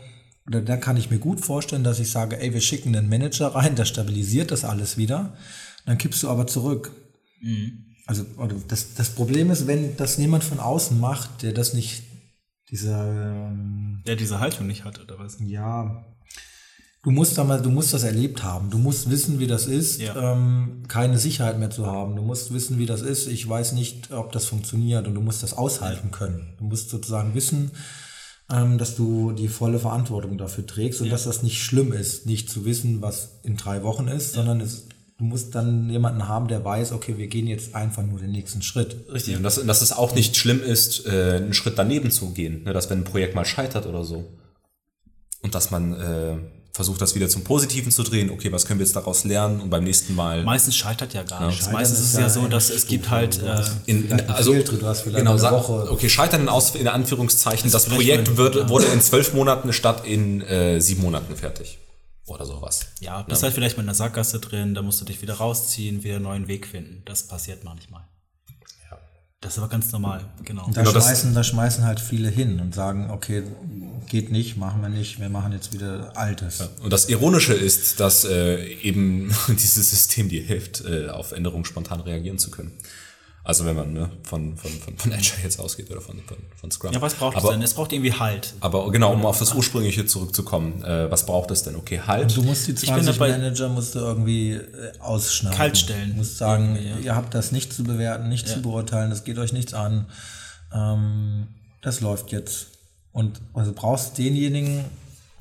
oder 0.48 0.64
da 0.64 0.78
kann 0.78 0.98
ich 0.98 1.12
mir 1.12 1.20
gut 1.20 1.42
vorstellen, 1.42 1.84
dass 1.84 2.00
ich 2.00 2.10
sage, 2.10 2.40
ey, 2.40 2.56
wir 2.56 2.62
schicken 2.62 2.96
einen 2.96 3.08
Manager 3.08 3.54
rein, 3.54 3.76
der 3.76 3.86
stabilisiert 3.86 4.50
das 4.50 4.66
alles 4.66 4.98
wieder. 4.98 5.38
Dann 5.86 6.00
kippst 6.00 6.24
du 6.24 6.30
aber 6.30 6.48
zurück. 6.48 6.92
Also 8.08 8.26
oder 8.38 8.56
das, 8.68 8.96
das 8.96 9.12
Problem 9.12 9.52
ist, 9.52 9.68
wenn 9.68 9.96
das 9.96 10.18
niemand 10.18 10.44
von 10.44 10.60
außen 10.60 11.00
macht, 11.00 11.44
der 11.44 11.54
das 11.54 11.76
nicht, 11.76 12.02
dieser, 12.72 13.48
ähm, 13.52 14.02
Der 14.08 14.16
diese 14.16 14.40
Haltung 14.40 14.66
nicht 14.66 14.84
hat, 14.84 15.00
oder 15.00 15.20
was? 15.20 15.38
ja, 15.40 16.04
du 17.08 17.12
musst 17.14 17.38
da 17.38 17.46
mal, 17.46 17.62
du 17.62 17.70
musst 17.70 17.94
das 17.94 18.04
erlebt 18.04 18.44
haben. 18.44 18.70
Du 18.70 18.78
musst 18.78 19.10
wissen, 19.10 19.40
wie 19.40 19.48
das 19.48 19.66
ist, 19.66 20.02
Ja. 20.02 20.34
ähm, 20.34 20.84
keine 20.90 21.18
Sicherheit 21.18 21.58
mehr 21.58 21.70
zu 21.70 21.86
haben. 21.88 22.18
Du 22.18 22.22
musst 22.22 22.54
wissen, 22.54 22.80
wie 22.80 22.86
das 22.86 23.02
ist. 23.02 23.28
Ich 23.28 23.48
weiß 23.48 23.72
nicht, 23.72 24.12
ob 24.12 24.34
das 24.34 24.44
funktioniert 24.44 25.08
und 25.08 25.16
du 25.16 25.22
musst 25.22 25.42
das 25.42 25.54
aushalten 25.54 26.12
können. 26.12 26.50
Du 26.58 26.66
musst 26.66 26.90
sozusagen 26.90 27.34
wissen, 27.34 27.72
ähm, 28.52 28.78
dass 28.78 28.98
du 28.98 29.32
die 29.32 29.48
volle 29.48 29.80
Verantwortung 29.80 30.38
dafür 30.38 30.68
trägst 30.68 31.00
und 31.00 31.10
dass 31.10 31.24
das 31.24 31.44
nicht 31.44 31.64
schlimm 31.64 31.94
ist, 31.94 32.26
nicht 32.26 32.50
zu 32.50 32.66
wissen, 32.66 33.02
was 33.02 33.40
in 33.44 33.56
drei 33.56 33.84
Wochen 33.84 34.10
ist, 34.10 34.34
sondern 34.34 34.60
es, 34.60 34.90
du 35.18 35.24
musst 35.24 35.56
dann 35.56 35.90
jemanden 35.90 36.28
haben, 36.28 36.50
der 36.50 36.66
weiß, 36.66 36.92
okay, 36.92 37.18
wir 37.18 37.28
gehen 37.28 37.48
jetzt 37.48 37.74
einfach 37.74 38.04
nur 38.04 38.20
den 38.20 38.32
nächsten 38.34 38.62
Schritt. 38.62 38.98
Richtig, 39.14 39.38
und 39.38 39.44
dass, 39.44 39.66
dass 39.66 39.82
es 39.82 39.94
auch 39.94 40.14
nicht 40.14 40.36
schlimm 40.36 40.62
ist, 40.62 41.06
äh, 41.06 41.38
einen 41.38 41.54
Schritt 41.54 41.78
daneben 41.78 42.12
zu 42.12 42.32
gehen. 42.32 42.64
Ne? 42.66 42.74
Dass 42.74 42.90
wenn 42.90 43.00
ein 43.00 43.06
Projekt 43.06 43.34
mal 43.34 43.46
scheitert 43.46 43.86
oder 43.86 44.04
so. 44.04 44.26
Und 45.42 45.56
dass 45.56 45.72
man 45.72 45.94
äh, 45.94 46.36
versucht, 46.74 47.02
das 47.02 47.16
wieder 47.16 47.28
zum 47.28 47.44
Positiven 47.44 47.92
zu 47.92 48.04
drehen. 48.04 48.30
Okay, 48.30 48.52
was 48.52 48.66
können 48.66 48.80
wir 48.80 48.86
jetzt 48.86 48.96
daraus 48.96 49.24
lernen 49.24 49.62
und 49.62 49.70
beim 49.70 49.84
nächsten 49.84 50.16
Mal. 50.16 50.44
Meistens 50.44 50.76
scheitert 50.76 51.14
ja 51.14 51.24
gar 51.24 51.48
nichts. 51.48 51.66
Scheitern 51.66 51.74
Meistens 51.74 52.00
ist 52.00 52.06
es 52.10 52.14
ja 52.14 52.22
ja 52.22 52.30
so, 52.30 52.48
dass 52.48 52.70
es 52.70 52.86
gibt 52.88 53.10
halt. 53.10 53.42
Äh, 53.42 53.64
in, 53.86 54.10
in, 54.10 54.30
also, 54.30 54.54
du 54.54 54.86
hast 54.86 55.02
vielleicht 55.02 55.18
genau, 55.18 55.32
eine 55.32 55.40
sag- 55.40 55.52
Woche. 55.52 55.92
Okay, 55.92 56.10
scheitern 56.10 56.42
in, 56.42 56.50
Aus, 56.50 56.76
in 56.76 56.88
Anführungszeichen. 56.88 57.72
Das 57.72 57.86
vielleicht 57.86 57.98
Projekt 57.98 58.38
wird, 58.38 58.70
wurde 58.70 58.86
in 58.86 59.02
zwölf 59.02 59.34
Monaten 59.34 59.74
statt 59.74 60.06
in 60.06 60.42
äh, 60.42 60.80
sieben 60.80 61.02
Monaten 61.02 61.36
fertig. 61.36 61.80
Oder 62.26 62.46
sowas. 62.46 62.88
ja, 63.00 63.22
bist 63.22 63.42
halt 63.42 63.54
vielleicht 63.54 63.78
mit 63.78 63.86
einer 63.86 63.94
Sackgasse 63.94 64.40
drin, 64.40 64.76
da 64.76 64.82
musst 64.82 65.00
du 65.00 65.06
dich 65.06 65.22
wieder 65.22 65.36
rausziehen, 65.36 66.04
wieder 66.04 66.16
einen 66.16 66.26
neuen 66.26 66.48
Weg 66.50 66.68
finden. 66.68 67.02
Das 67.06 67.24
passiert 67.24 67.64
manchmal. 67.64 68.02
Das 69.42 69.54
ist 69.54 69.60
aber 69.60 69.70
ganz 69.70 69.92
normal, 69.92 70.26
genau. 70.44 70.66
Und 70.66 70.76
da, 70.76 70.82
Genau, 70.82 70.94
das- 70.94 71.04
schmeißen, 71.06 71.34
da 71.36 71.44
schmeißen 71.44 71.84
halt 71.84 72.00
viele 72.00 72.28
hin 72.30 72.60
und 72.60 72.74
sagen, 72.74 73.12
okay, 73.12 73.44
geht 74.08 74.32
nicht, 74.32 74.58
machen 74.58 74.82
wir 74.82 74.90
nicht, 74.90 75.20
wir 75.20 75.30
machen 75.30 75.52
jetzt 75.54 75.74
wieder 75.74 76.18
Altes. 76.18 76.68
Und 76.82 76.92
das 76.92 77.08
Ironische 77.08 77.54
ist, 77.54 78.00
dass 78.00 78.26
äh, 78.26 78.66
eben 78.82 79.32
dieses 79.48 79.92
System 79.92 80.28
dir 80.30 80.42
hilft, 80.42 80.84
äh, 80.86 81.10
auf 81.10 81.34
Änderungen 81.34 81.66
spontan 81.66 82.00
reagieren 82.02 82.40
zu 82.40 82.50
können. 82.50 82.72
Also 83.48 83.64
wenn 83.64 83.78
man 83.78 83.94
ne, 83.94 84.10
von, 84.24 84.58
von, 84.58 84.70
von, 84.72 84.98
von 84.98 85.14
Agile 85.14 85.42
jetzt 85.42 85.58
ausgeht 85.58 85.90
oder 85.90 86.02
von, 86.02 86.20
von, 86.28 86.36
von 86.60 86.70
Scrum. 86.70 86.92
Ja, 86.92 87.00
was 87.00 87.14
braucht 87.14 87.38
es 87.38 87.44
aber, 87.46 87.54
denn? 87.54 87.62
Es 87.62 87.74
braucht 87.74 87.94
irgendwie 87.94 88.12
Halt. 88.12 88.54
Aber 88.60 88.92
genau, 88.92 89.14
um 89.14 89.26
auf 89.26 89.40
das 89.40 89.54
Ursprüngliche 89.54 90.06
zurückzukommen, 90.06 90.84
äh, 90.84 91.10
was 91.10 91.26
braucht 91.26 91.50
es 91.52 91.64
denn? 91.64 91.78
Okay, 91.78 92.02
halt. 92.06 92.36
Du 92.36 92.44
musst 92.44 92.68
die 92.68 92.74
bin 92.74 92.84
20 92.84 93.16
dabei- 93.16 93.30
Manager 93.30 93.70
musst 93.70 93.96
du 93.96 94.00
irgendwie 94.00 94.52
äh, 94.52 95.00
ausschneiden. 95.00 95.58
Kaltstellen. 95.58 96.10
Du 96.10 96.18
musst 96.18 96.38
sagen, 96.38 96.76
ja. 96.76 96.98
ihr 96.98 97.16
habt 97.16 97.34
das 97.34 97.54
nicht 97.54 97.72
zu 97.72 97.86
bewerten, 97.86 98.28
nicht 98.28 98.50
zu 98.50 98.62
beurteilen, 98.62 99.12
das 99.12 99.24
geht 99.24 99.38
euch 99.38 99.54
nichts 99.54 99.74
an. 99.74 100.08
Ähm, 100.74 101.48
das 101.82 102.02
läuft 102.02 102.34
jetzt. 102.34 102.68
Und 103.14 103.40
also 103.54 103.72
brauchst 103.72 104.18
denjenigen 104.18 104.84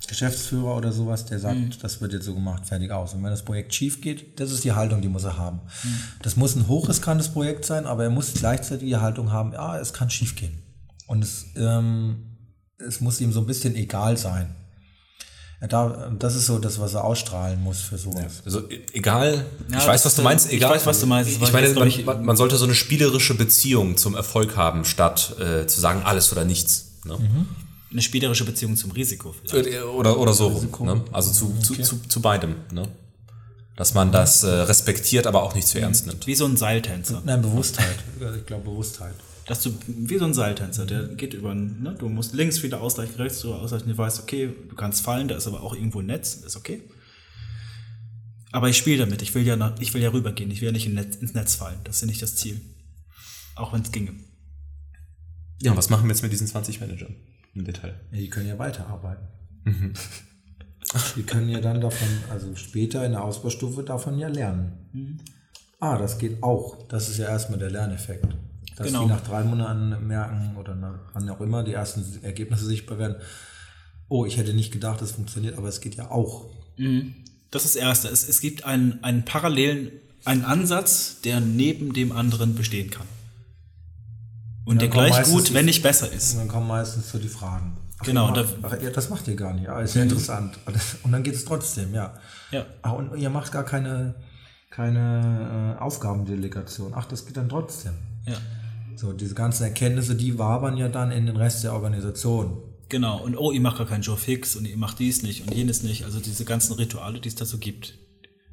Geschäftsführer 0.09 0.77
oder 0.77 0.93
sowas, 0.93 1.25
der 1.27 1.39
sagt, 1.39 1.57
Mhm. 1.57 1.71
das 1.81 2.01
wird 2.01 2.13
jetzt 2.13 2.25
so 2.27 2.35
gemacht, 2.35 2.67
fertig 2.67 2.91
aus. 2.91 3.15
Und 3.15 3.23
wenn 3.23 3.31
das 3.31 3.45
Projekt 3.45 3.75
schief 3.75 4.01
geht, 4.01 4.39
das 4.41 4.51
ist 4.51 4.65
die 4.65 4.73
Haltung, 4.73 5.01
die 5.03 5.09
muss 5.09 5.25
er 5.25 5.37
haben. 5.39 5.61
Mhm. 5.85 5.99
Das 6.23 6.37
muss 6.37 6.55
ein 6.57 6.69
hochriskantes 6.69 7.29
Projekt 7.29 7.65
sein, 7.65 7.87
aber 7.87 8.05
er 8.05 8.11
muss 8.11 8.33
gleichzeitig 8.35 8.89
die 8.89 8.97
Haltung 8.97 9.33
haben, 9.33 9.53
ja, 9.53 9.79
es 9.79 9.93
kann 9.93 10.11
schief 10.11 10.37
gehen. 10.37 10.63
Und 11.07 11.23
es, 11.23 11.47
ähm, 11.57 12.17
es 12.79 13.01
muss 13.01 13.21
ihm 13.21 13.33
so 13.33 13.41
ein 13.41 13.47
bisschen 13.47 13.75
egal 13.77 14.17
sein. 14.17 14.55
Ja, 15.61 15.69
da, 15.69 16.13
das 16.19 16.35
ist 16.37 16.47
so 16.47 16.59
das, 16.59 16.79
was 16.81 16.93
er 16.93 17.05
ausstrahlen 17.05 17.63
muss 17.63 17.81
für 17.81 17.97
sowas. 17.97 18.43
Also 18.45 18.69
e- 18.69 18.83
egal, 18.93 19.47
Ja, 19.71 19.79
ich 19.79 19.87
weiß, 19.87 20.05
was 20.05 20.15
du 20.15 20.21
meinst, 20.23 20.49
ich 20.49 20.55
egal. 20.55 20.73
weiß, 20.75 20.85
was 20.85 21.01
du 21.01 21.07
meinst. 21.07 21.31
Ich 21.31 21.41
war 21.41 21.51
meine, 21.51 21.71
man, 21.73 21.89
ich, 21.89 22.05
man, 22.05 22.37
sollte 22.37 22.57
so 22.57 22.65
eine 22.67 22.75
spielerische 22.75 23.35
Beziehung 23.35 23.97
zum 23.97 24.15
Erfolg 24.15 24.57
haben, 24.59 24.85
statt 24.85 25.35
äh, 25.41 25.67
zu 25.67 25.81
sagen, 25.81 26.03
alles 26.05 26.31
oder 26.31 26.45
nichts. 26.45 26.99
Ne? 27.05 27.17
Eine 27.91 28.03
spielerische 28.03 28.45
Beziehung 28.45 28.77
zum 28.77 28.91
Risiko 28.91 29.33
vielleicht. 29.33 29.69
Äh, 29.69 29.81
Oder, 29.83 30.19
oder 30.19 30.33
so 30.33 30.49
rum. 30.49 30.87
Ne? 30.87 31.05
Also 31.13 31.31
zu, 31.33 31.55
zu, 31.61 31.81
zu, 31.81 31.97
zu 32.09 32.21
beidem. 32.21 32.57
Ne? 32.73 32.89
Dass 33.77 33.95
man 33.95 34.11
das 34.11 34.43
äh, 34.43 34.49
respektiert, 34.49 35.27
aber 35.27 35.43
auch 35.43 35.55
nicht 35.55 35.69
zu 35.69 35.79
ernst 35.79 36.07
nimmt. 36.07 36.27
Wie 36.27 36.35
so 36.35 36.47
ein 36.47 36.57
Seiltänzer. 36.57 37.23
Nein, 37.25 37.43
Bewusstheit. 37.43 37.97
Ich 38.39 38.47
glaube 38.47 38.65
Bewusstheit. 38.65 39.15
Dass 39.47 39.61
du, 39.63 39.73
wie 39.87 40.19
so 40.19 40.25
ein 40.25 40.35
Seiltänzer, 40.35 40.87
der 40.87 41.05
geht 41.05 41.33
über, 41.35 41.55
ne, 41.55 41.95
du 41.97 42.09
musst 42.09 42.35
links 42.35 42.65
wieder 42.65 42.81
ausgleichen, 42.81 43.15
rechts 43.15 43.45
wieder 43.45 43.61
ausgleichen, 43.61 43.89
du 43.89 43.97
weißt, 43.97 44.21
okay, 44.21 44.53
du 44.69 44.75
kannst 44.75 45.03
fallen, 45.03 45.29
da 45.29 45.37
ist 45.37 45.47
aber 45.47 45.63
auch 45.63 45.73
irgendwo 45.75 46.01
ein 46.01 46.07
Netz, 46.07 46.35
ist 46.35 46.57
okay. 46.57 46.83
Aber 48.51 48.69
ich 48.69 48.77
spiele 48.77 48.99
damit, 49.05 49.23
ich 49.23 49.33
will 49.37 49.47
ja, 49.47 49.55
nach, 49.55 49.79
ich 49.79 49.95
will 49.95 50.03
ja 50.03 50.11
rübergehen, 50.11 50.51
ich 50.51 50.63
will 50.63 50.67
ja 50.67 50.73
nicht 50.73 50.87
in 50.87 50.95
Netz, 50.95 51.17
ins 51.17 51.35
Netz 51.35 51.55
fallen, 51.55 51.79
das 51.85 51.97
ist 51.97 52.01
ja 52.01 52.07
nicht 52.09 52.23
das 52.23 52.35
Ziel. 52.35 52.61
Auch 53.55 53.73
wenn 53.73 53.83
es 53.83 53.93
ginge. 53.93 54.15
Ja, 55.63 55.77
was 55.77 55.91
machen 55.91 56.05
wir 56.05 56.13
jetzt 56.13 56.23
mit 56.23 56.33
diesen 56.33 56.49
20 56.49 56.81
Managern 56.81 57.15
im 57.57 57.65
Detail? 57.65 57.95
Ja, 58.13 58.19
die 58.19 58.31
können 58.31 58.49
ja 58.49 58.59
weiterarbeiten. 58.59 59.27
Die 61.17 61.25
können 61.25 61.49
ja 61.49 61.61
dann 61.61 61.81
davon, 61.81 62.07
also 62.31 62.55
später 62.55 63.05
in 63.05 63.13
der 63.13 63.25
Ausbaustufe 63.25 63.83
davon 63.83 64.19
ja 64.19 64.29
lernen. 64.29 65.21
Ah, 65.81 65.99
das 65.99 66.19
geht 66.19 66.43
auch. 66.45 66.87
Das 66.89 67.09
ist 67.09 67.19
ja 67.19 67.27
erstmal 67.27 67.59
der 67.59 67.71
Lerneffekt. 67.71 68.25
Dass 68.77 68.87
Genau. 68.87 69.03
die 69.03 69.09
nach 69.09 69.21
drei 69.23 69.43
Monaten 69.43 70.07
merken 70.07 70.57
oder 70.57 70.75
nach 70.77 71.01
wann 71.13 71.29
auch 71.29 71.41
immer 71.41 71.65
die 71.65 71.73
ersten 71.73 72.23
Ergebnisse 72.23 72.65
sichtbar 72.67 72.99
werden. 72.99 73.17
Oh, 74.09 74.25
ich 74.27 74.37
hätte 74.37 74.55
nicht 74.55 74.73
gedacht, 74.73 75.03
das 75.03 75.11
funktioniert, 75.13 75.59
aber 75.59 75.69
es 75.69 75.81
geht 75.81 75.97
ja 75.97 76.11
auch. 76.11 76.47
Das 77.51 77.65
ist 77.65 77.75
das 77.75 77.83
Erste. 77.83 78.09
Es, 78.09 78.29
es 78.29 78.41
gibt 78.41 78.65
einen, 78.65 79.03
einen 79.03 79.25
parallelen, 79.25 79.91
einen 80.25 80.45
Ansatz, 80.45 81.21
der 81.23 81.41
neben 81.41 81.95
dem 81.95 82.13
anderen 82.13 82.55
bestehen 82.55 82.91
kann. 82.91 83.07
Und 84.67 84.81
der 84.83 84.89
gleich 84.89 85.23
gut, 85.25 85.55
wenn 85.55 85.65
nicht 85.65 85.83
besser 85.83 86.11
ist. 86.13 86.33
Und 86.35 86.41
dann 86.41 86.49
kommen 86.49 86.67
meistens 86.69 87.11
so 87.11 87.19
die 87.19 87.29
Fragen. 87.29 87.79
Ach, 87.99 88.05
Genau, 88.05 88.29
macht- 88.31 88.57
ach, 88.63 88.83
ja, 88.83 88.91
das 88.91 89.09
macht 89.09 89.27
ihr 89.29 89.37
gar 89.37 89.55
nicht. 89.55 89.69
Ah, 89.69 89.81
ist 89.81 89.95
ja 89.95 90.03
interessant. 90.03 90.59
Und 91.03 91.13
dann 91.13 91.23
geht 91.23 91.35
es 91.35 91.45
trotzdem, 91.47 91.95
ja. 91.95 92.13
Ja. 92.51 92.67
Ach, 92.83 92.93
und 92.93 93.17
ihr 93.17 93.31
macht 93.31 93.53
gar 93.53 93.65
keine, 93.65 94.17
keine 94.71 95.77
äh, 95.79 95.83
Aufgabendelegation. 95.83 96.93
Ach, 96.95 97.07
das 97.07 97.25
geht 97.27 97.37
dann 97.37 97.49
trotzdem. 97.49 97.95
Ja. 98.27 98.37
So, 98.97 99.13
diese 99.13 99.35
ganzen 99.35 99.65
Erkenntnisse, 99.65 100.15
die 100.15 100.39
wabern 100.39 100.77
ja 100.77 100.89
dann 100.89 101.11
in 101.13 101.27
den 101.27 101.37
Rest 101.37 101.65
der 101.65 101.73
Organisation. 101.73 102.59
Genau, 102.89 103.23
und 103.23 103.37
oh, 103.37 103.51
ihr 103.53 103.61
macht 103.61 103.79
gar 103.79 103.87
keinen 103.87 104.03
Joe 104.03 104.17
Fix 104.17 104.57
und 104.57 104.65
ihr 104.65 104.77
macht 104.77 104.99
dies 104.99 105.23
nicht 105.23 105.47
und 105.47 105.55
jenes 105.55 105.83
nicht. 105.83 106.05
Also 106.05 106.21
diese 106.21 106.45
ganzen 106.45 106.75
Rituale, 106.75 107.21
die 107.21 107.29
es 107.29 107.35
da 107.35 107.45
so 107.45 107.59
gibt. 107.59 107.99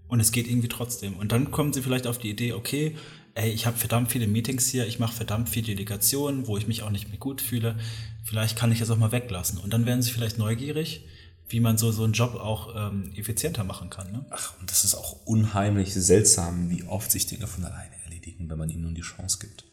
Und 0.08 0.20
es 0.20 0.32
geht 0.32 0.48
irgendwie 0.48 0.67
trotzdem. 0.67 1.15
Und 1.17 1.32
dann 1.32 1.51
kommen 1.51 1.74
sie 1.74 1.82
vielleicht 1.82 2.08
auf 2.08 2.17
die 2.17 2.29
Idee, 2.29 2.53
okay, 2.53 2.96
ey, 3.36 3.50
ich 3.50 3.66
habe 3.66 3.78
verdammt 3.78 4.12
viele 4.12 4.28
Meetings 4.28 4.68
hier, 4.68 4.88
ich 4.88 5.00
mache 5.00 5.16
verdammt 5.16 5.50
viele 5.50 5.68
Delegationen, 5.68 6.48
wo 6.48 6.58
ich 6.58 6.68
mich 6.68 6.84
auch 6.84 6.90
nicht 6.90 7.10
mehr 7.10 7.18
gut 7.18 7.42
fühle. 7.42 7.75
Vielleicht 8.24 8.58
kann 8.58 8.72
ich 8.72 8.80
das 8.80 8.90
auch 8.90 8.98
mal 8.98 9.12
weglassen. 9.12 9.60
Und 9.60 9.74
dann 9.74 9.86
werden 9.86 10.02
sie 10.02 10.12
vielleicht 10.12 10.38
neugierig, 10.38 11.06
wie 11.50 11.60
man 11.60 11.78
so, 11.78 11.92
so 11.92 12.04
einen 12.04 12.13
Job 12.13 12.36
auch 12.36 12.74
ähm, 12.75 13.12
effizienter 13.16 13.63
machen 13.63 13.90
kann. 13.90 14.12
Ne? 14.12 14.25
Ach, 14.30 14.54
und 14.60 14.70
das 14.70 14.84
ist 14.84 14.96
auch 14.96 15.25
unheimlich 15.25 15.94
seltsam, 15.94 16.70
wie 16.70 16.84
oft 16.84 17.12
sich 17.12 17.28
Dinge 17.28 17.48
von 17.48 17.63
alleine 17.66 17.92
erledigen, 18.06 18.50
wenn 18.50 18.58
man 18.58 18.70
ihnen 18.70 18.84
nun 18.84 18.96
die 18.96 19.02
Chance 19.02 19.40
gibt. 19.40 19.66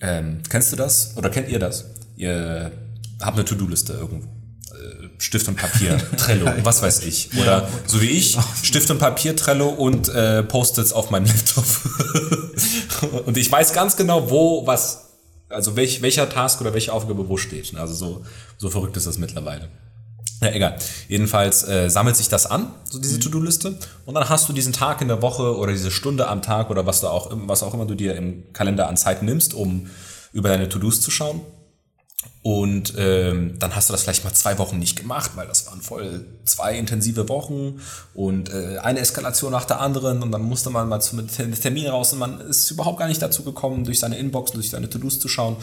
Ähm, 0.00 0.42
kennst 0.48 0.72
du 0.72 0.76
das? 0.76 1.16
Oder 1.16 1.30
kennt 1.30 1.48
ihr 1.48 1.58
das? 1.58 1.86
Ihr 2.16 2.72
habt 3.20 3.36
eine 3.36 3.44
To-Do-Liste 3.44 3.92
irgendwo. 3.94 4.28
Äh, 4.74 5.08
Stift 5.18 5.46
und 5.48 5.56
Papier, 5.56 5.96
Trello, 6.16 6.50
was 6.62 6.82
weiß 6.82 7.04
ich. 7.04 7.30
Oder 7.38 7.68
so 7.86 8.00
wie 8.02 8.08
ich, 8.08 8.36
Stift 8.62 8.90
und 8.90 8.98
Papier, 8.98 9.36
Trello 9.36 9.68
und 9.68 10.08
äh, 10.08 10.42
Post-its 10.42 10.92
auf 10.92 11.10
meinem 11.10 11.26
Laptop. 11.26 11.64
und 13.26 13.36
ich 13.36 13.50
weiß 13.50 13.72
ganz 13.72 13.96
genau, 13.96 14.30
wo 14.30 14.66
was, 14.66 15.10
also 15.48 15.76
welch, 15.76 16.02
welcher 16.02 16.28
Task 16.28 16.60
oder 16.60 16.74
welche 16.74 16.92
Aufgabe 16.92 17.28
wo 17.28 17.36
steht. 17.36 17.74
Also 17.76 17.94
so, 17.94 18.24
so 18.58 18.70
verrückt 18.70 18.96
ist 18.96 19.06
das 19.06 19.18
mittlerweile. 19.18 19.68
Ja, 20.40 20.50
egal. 20.50 20.76
Jedenfalls 21.08 21.66
äh, 21.66 21.88
sammelt 21.88 22.16
sich 22.16 22.28
das 22.28 22.46
an, 22.46 22.72
so 22.90 22.98
diese 22.98 23.18
To-Do-Liste, 23.18 23.78
und 24.04 24.14
dann 24.14 24.28
hast 24.28 24.48
du 24.48 24.52
diesen 24.52 24.72
Tag 24.72 25.00
in 25.00 25.08
der 25.08 25.22
Woche 25.22 25.56
oder 25.56 25.72
diese 25.72 25.90
Stunde 25.90 26.28
am 26.28 26.42
Tag 26.42 26.70
oder 26.70 26.86
was 26.86 27.00
du 27.00 27.08
auch, 27.08 27.30
was 27.32 27.62
auch 27.62 27.72
immer 27.72 27.86
du 27.86 27.94
dir 27.94 28.14
im 28.16 28.52
Kalender 28.52 28.88
an 28.88 28.96
Zeit 28.96 29.22
nimmst, 29.22 29.54
um 29.54 29.88
über 30.32 30.48
deine 30.48 30.68
To-Dos 30.68 31.00
zu 31.00 31.10
schauen. 31.10 31.40
Und 32.42 32.92
ähm, 32.98 33.58
dann 33.58 33.74
hast 33.74 33.88
du 33.88 33.92
das 33.94 34.02
vielleicht 34.02 34.22
mal 34.22 34.34
zwei 34.34 34.58
Wochen 34.58 34.78
nicht 34.78 34.96
gemacht, 34.96 35.30
weil 35.34 35.46
das 35.46 35.66
waren 35.66 35.80
voll 35.80 36.26
zwei 36.44 36.76
intensive 36.76 37.26
Wochen 37.30 37.80
und 38.12 38.52
äh, 38.52 38.76
eine 38.82 39.00
Eskalation 39.00 39.50
nach 39.50 39.64
der 39.64 39.80
anderen 39.80 40.22
und 40.22 40.30
dann 40.30 40.42
musste 40.42 40.68
man 40.68 40.86
mal 40.86 41.00
zum 41.00 41.26
Termin 41.26 41.86
raus 41.86 42.12
und 42.12 42.18
man 42.18 42.42
ist 42.42 42.70
überhaupt 42.70 42.98
gar 42.98 43.08
nicht 43.08 43.22
dazu 43.22 43.44
gekommen, 43.44 43.84
durch 43.84 43.98
seine 43.98 44.18
Inbox, 44.18 44.52
durch 44.52 44.68
seine 44.68 44.90
To-Dos 44.90 45.20
zu 45.20 45.28
schauen. 45.28 45.56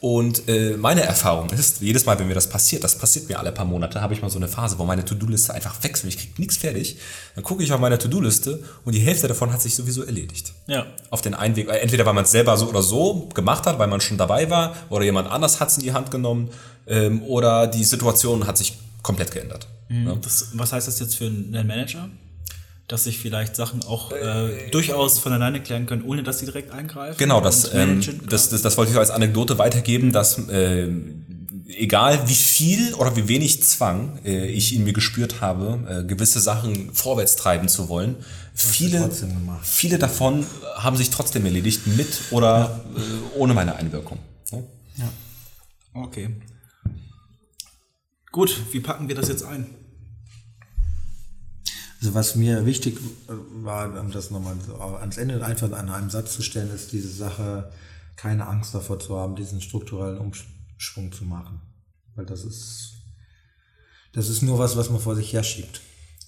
Und 0.00 0.48
äh, 0.48 0.76
meine 0.76 1.02
Erfahrung 1.02 1.50
ist, 1.50 1.80
jedes 1.80 2.06
Mal, 2.06 2.16
wenn 2.20 2.28
mir 2.28 2.34
das 2.34 2.48
passiert, 2.48 2.84
das 2.84 2.96
passiert 2.96 3.28
mir 3.28 3.38
alle 3.40 3.50
paar 3.50 3.64
Monate, 3.64 4.00
habe 4.00 4.14
ich 4.14 4.22
mal 4.22 4.30
so 4.30 4.38
eine 4.38 4.46
Phase, 4.46 4.78
wo 4.78 4.84
meine 4.84 5.04
To-Do-Liste 5.04 5.52
einfach 5.52 5.82
wächst 5.82 6.04
und 6.04 6.10
ich 6.10 6.18
kriege 6.18 6.34
nichts 6.38 6.56
fertig. 6.56 6.98
Dann 7.34 7.42
gucke 7.42 7.64
ich 7.64 7.72
auf 7.72 7.80
meine 7.80 7.98
To-Do-Liste 7.98 8.62
und 8.84 8.94
die 8.94 9.00
Hälfte 9.00 9.26
davon 9.26 9.52
hat 9.52 9.60
sich 9.60 9.74
sowieso 9.74 10.04
erledigt. 10.04 10.52
Ja. 10.68 10.86
Auf 11.10 11.20
den 11.20 11.34
Einweg, 11.34 11.68
äh, 11.68 11.78
entweder 11.78 12.06
weil 12.06 12.14
man 12.14 12.24
es 12.24 12.30
selber 12.30 12.56
so 12.56 12.68
oder 12.68 12.82
so 12.82 13.28
gemacht 13.34 13.66
hat, 13.66 13.80
weil 13.80 13.88
man 13.88 14.00
schon 14.00 14.18
dabei 14.18 14.48
war, 14.50 14.76
oder 14.88 15.04
jemand 15.04 15.28
anders 15.28 15.58
hat 15.58 15.70
es 15.70 15.78
in 15.78 15.82
die 15.82 15.92
Hand 15.92 16.12
genommen, 16.12 16.50
ähm, 16.86 17.22
oder 17.24 17.66
die 17.66 17.82
Situation 17.82 18.46
hat 18.46 18.56
sich 18.56 18.78
komplett 19.02 19.32
geändert. 19.32 19.66
Ja. 19.88 20.14
Das, 20.14 20.50
was 20.52 20.72
heißt 20.72 20.86
das 20.86 21.00
jetzt 21.00 21.16
für 21.16 21.26
einen 21.26 21.66
Manager? 21.66 22.08
Dass 22.88 23.04
sich 23.04 23.18
vielleicht 23.18 23.54
Sachen 23.54 23.84
auch 23.84 24.12
äh, 24.12 24.70
durchaus 24.70 25.18
von 25.18 25.32
alleine 25.32 25.62
klären 25.62 25.86
können, 25.86 26.02
ohne 26.02 26.22
dass 26.22 26.38
sie 26.38 26.46
direkt 26.46 26.72
eingreifen. 26.72 27.18
Genau, 27.18 27.40
das, 27.40 27.72
ähm, 27.74 28.00
das, 28.28 28.48
das, 28.48 28.62
das 28.62 28.76
wollte 28.78 28.92
ich 28.92 28.98
als 28.98 29.10
Anekdote 29.10 29.58
weitergeben, 29.58 30.10
dass 30.10 30.38
äh, 30.48 30.88
egal 31.68 32.28
wie 32.28 32.34
viel 32.34 32.94
oder 32.94 33.14
wie 33.16 33.28
wenig 33.28 33.62
Zwang 33.62 34.18
äh, 34.24 34.46
ich 34.46 34.74
in 34.74 34.84
mir 34.84 34.92
gespürt 34.92 35.40
habe, 35.40 36.02
äh, 36.04 36.06
gewisse 36.06 36.40
Sachen 36.40 36.92
vorwärts 36.94 37.36
treiben 37.36 37.68
zu 37.68 37.88
wollen, 37.88 38.16
viele, 38.54 39.10
viele 39.62 39.98
davon 39.98 40.46
haben 40.76 40.96
sich 40.96 41.10
trotzdem 41.10 41.44
erledigt, 41.44 41.86
mit 41.86 42.22
oder 42.30 42.84
äh, 42.96 43.38
ohne 43.38 43.54
meine 43.54 43.76
Einwirkung. 43.76 44.18
Ja? 44.96 45.08
Okay. 45.94 46.30
Gut, 48.32 48.60
wie 48.72 48.80
packen 48.80 49.08
wir 49.08 49.14
das 49.14 49.28
jetzt 49.28 49.44
ein? 49.44 49.66
Also 52.00 52.14
was 52.14 52.36
mir 52.36 52.64
wichtig 52.64 52.98
äh, 53.28 53.32
war, 53.64 53.98
um 54.00 54.10
das 54.10 54.30
nochmal 54.30 54.54
so 54.64 54.74
ans 54.76 55.16
Ende 55.16 55.44
einfach 55.44 55.70
an 55.72 55.90
einem 55.90 56.10
Satz 56.10 56.34
zu 56.34 56.42
stellen, 56.42 56.72
ist 56.72 56.92
diese 56.92 57.08
Sache, 57.08 57.70
keine 58.16 58.46
Angst 58.46 58.74
davor 58.74 58.98
zu 58.98 59.16
haben, 59.16 59.36
diesen 59.36 59.60
strukturellen 59.60 60.18
Umschwung 60.18 61.12
zu 61.12 61.24
machen. 61.24 61.60
Weil 62.14 62.26
das 62.26 62.44
ist, 62.44 62.94
das 64.12 64.28
ist 64.28 64.42
nur 64.42 64.58
was, 64.58 64.76
was 64.76 64.90
man 64.90 65.00
vor 65.00 65.16
sich 65.16 65.32
herschiebt. 65.32 65.80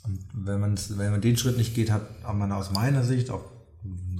Und 0.04 0.24
wenn 0.32 0.60
man, 0.60 0.78
wenn 0.90 1.10
man 1.10 1.20
den 1.20 1.36
Schritt 1.36 1.56
nicht 1.56 1.74
geht, 1.74 1.90
hat 1.90 2.02
man 2.34 2.52
aus 2.52 2.70
meiner 2.70 3.04
Sicht, 3.04 3.30
auch 3.30 3.44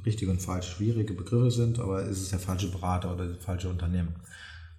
richtig 0.05 0.29
und 0.29 0.41
falsch 0.41 0.69
schwierige 0.69 1.15
Begriffe 1.15 1.51
sind, 1.51 1.79
aber 1.79 2.05
ist 2.05 2.21
es 2.21 2.31
der 2.31 2.39
falsche 2.39 2.71
Berater 2.71 3.13
oder 3.13 3.27
das 3.27 3.45
falsche 3.45 3.69
Unternehmen. 3.69 4.15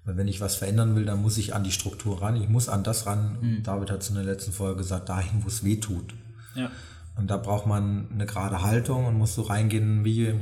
Weil 0.03 0.17
wenn 0.17 0.27
ich 0.27 0.41
was 0.41 0.55
verändern 0.55 0.95
will, 0.95 1.05
dann 1.05 1.21
muss 1.21 1.37
ich 1.37 1.53
an 1.53 1.63
die 1.63 1.71
Struktur 1.71 2.21
ran. 2.21 2.35
Ich 2.35 2.49
muss 2.49 2.69
an 2.69 2.83
das 2.83 3.05
ran. 3.05 3.37
David 3.63 3.91
hat 3.91 4.01
es 4.01 4.09
in 4.09 4.15
der 4.15 4.23
letzten 4.23 4.51
Folge 4.51 4.77
gesagt, 4.77 5.09
dahin, 5.09 5.43
wo 5.43 5.47
es 5.47 5.63
weh 5.63 5.79
tut. 5.79 6.13
Ja. 6.55 6.71
Und 7.17 7.27
da 7.27 7.37
braucht 7.37 7.67
man 7.67 8.07
eine 8.11 8.25
gerade 8.25 8.61
Haltung 8.61 9.05
und 9.05 9.17
muss 9.17 9.35
so 9.35 9.43
reingehen 9.43 10.03
wie 10.03 10.33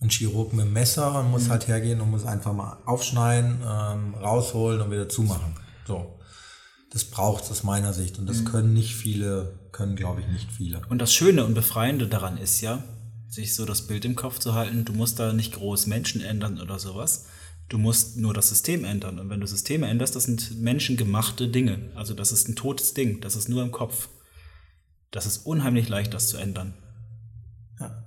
ein 0.00 0.08
Chirurg 0.08 0.52
mit 0.52 0.66
dem 0.66 0.72
Messer 0.72 1.20
und 1.20 1.30
muss 1.30 1.50
halt 1.50 1.68
hergehen 1.68 2.00
und 2.00 2.10
muss 2.10 2.24
einfach 2.24 2.52
mal 2.52 2.78
aufschneiden, 2.86 3.58
ähm, 3.62 4.14
rausholen 4.14 4.80
und 4.80 4.90
wieder 4.90 5.08
zumachen. 5.08 5.54
So. 5.86 6.18
Das 6.92 7.04
braucht 7.04 7.44
es 7.44 7.50
aus 7.50 7.62
meiner 7.62 7.92
Sicht. 7.92 8.18
Und 8.18 8.26
das 8.26 8.44
können 8.44 8.72
nicht 8.72 8.96
viele, 8.96 9.58
können 9.70 9.94
glaube 9.94 10.22
ich 10.22 10.26
nicht 10.28 10.50
viele. 10.50 10.82
Und 10.88 10.98
das 10.98 11.14
Schöne 11.14 11.44
und 11.44 11.54
Befreiende 11.54 12.08
daran 12.08 12.36
ist 12.36 12.60
ja, 12.60 12.82
sich 13.28 13.54
so 13.54 13.64
das 13.64 13.86
Bild 13.86 14.04
im 14.04 14.16
Kopf 14.16 14.40
zu 14.40 14.54
halten, 14.54 14.84
du 14.84 14.92
musst 14.92 15.20
da 15.20 15.32
nicht 15.32 15.54
groß 15.54 15.86
Menschen 15.86 16.20
ändern 16.20 16.60
oder 16.60 16.80
sowas. 16.80 17.26
Du 17.68 17.78
musst 17.78 18.16
nur 18.16 18.34
das 18.34 18.48
System 18.48 18.84
ändern. 18.84 19.20
Und 19.20 19.30
wenn 19.30 19.40
du 19.40 19.46
Systeme 19.46 19.86
änderst, 19.86 20.16
das 20.16 20.24
sind 20.24 20.60
menschengemachte 20.60 21.46
Dinge. 21.46 21.90
Also 21.94 22.14
das 22.14 22.32
ist 22.32 22.48
ein 22.48 22.56
totes 22.56 22.94
Ding. 22.94 23.20
Das 23.20 23.36
ist 23.36 23.48
nur 23.48 23.62
im 23.62 23.70
Kopf. 23.70 24.08
Das 25.10 25.26
ist 25.26 25.38
unheimlich 25.46 25.88
leicht, 25.88 26.14
das 26.14 26.28
zu 26.28 26.36
ändern. 26.36 26.74
Ja. 27.80 28.04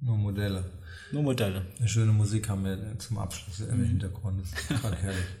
Nur 0.00 0.16
Modelle. 0.16 0.64
Nur 1.12 1.22
Modelle. 1.22 1.66
Eine 1.78 1.88
schöne 1.88 2.12
Musik 2.12 2.48
haben 2.48 2.64
wir 2.64 2.98
zum 2.98 3.18
Abschluss 3.18 3.60
im 3.60 3.84
Hintergrund. 3.84 4.40
Das 4.40 4.48
ist 4.48 4.68
gerade 4.68 4.96
herrlich. 4.96 5.24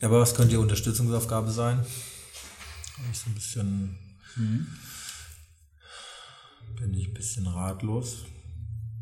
Ja, 0.00 0.08
aber 0.08 0.20
was 0.20 0.34
könnte 0.34 0.50
die 0.50 0.56
Unterstützungsaufgabe 0.56 1.52
sein? 1.52 1.78
Bin 1.78 3.06
ich 3.10 3.18
so 3.18 3.30
ein 3.30 3.34
bisschen, 3.34 3.96
bin 6.76 6.94
ich 6.94 7.08
ein 7.08 7.14
bisschen 7.14 7.46
ratlos. 7.46 8.24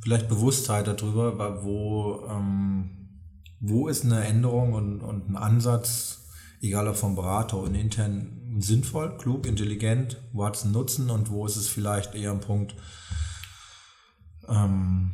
Vielleicht 0.02 0.28
Bewusstheit 0.28 0.86
darüber, 0.86 1.64
wo, 1.64 2.26
ähm, 2.28 3.08
wo 3.58 3.88
ist 3.88 4.04
eine 4.04 4.22
Änderung 4.24 4.74
und, 4.74 5.00
und 5.00 5.30
ein 5.30 5.36
Ansatz, 5.36 6.21
egal 6.62 6.88
ob 6.88 6.96
vom 6.96 7.14
Berater 7.14 7.58
und 7.58 7.74
intern, 7.74 8.58
sinnvoll, 8.58 9.16
klug, 9.18 9.46
intelligent, 9.46 10.16
wo 10.32 10.44
hat 10.44 10.56
es 10.56 10.64
einen 10.64 10.72
Nutzen 10.72 11.10
und 11.10 11.30
wo 11.30 11.44
ist 11.46 11.56
es 11.56 11.68
vielleicht 11.68 12.14
eher 12.14 12.30
ein 12.30 12.40
Punkt, 12.40 12.74
ähm, 14.48 15.12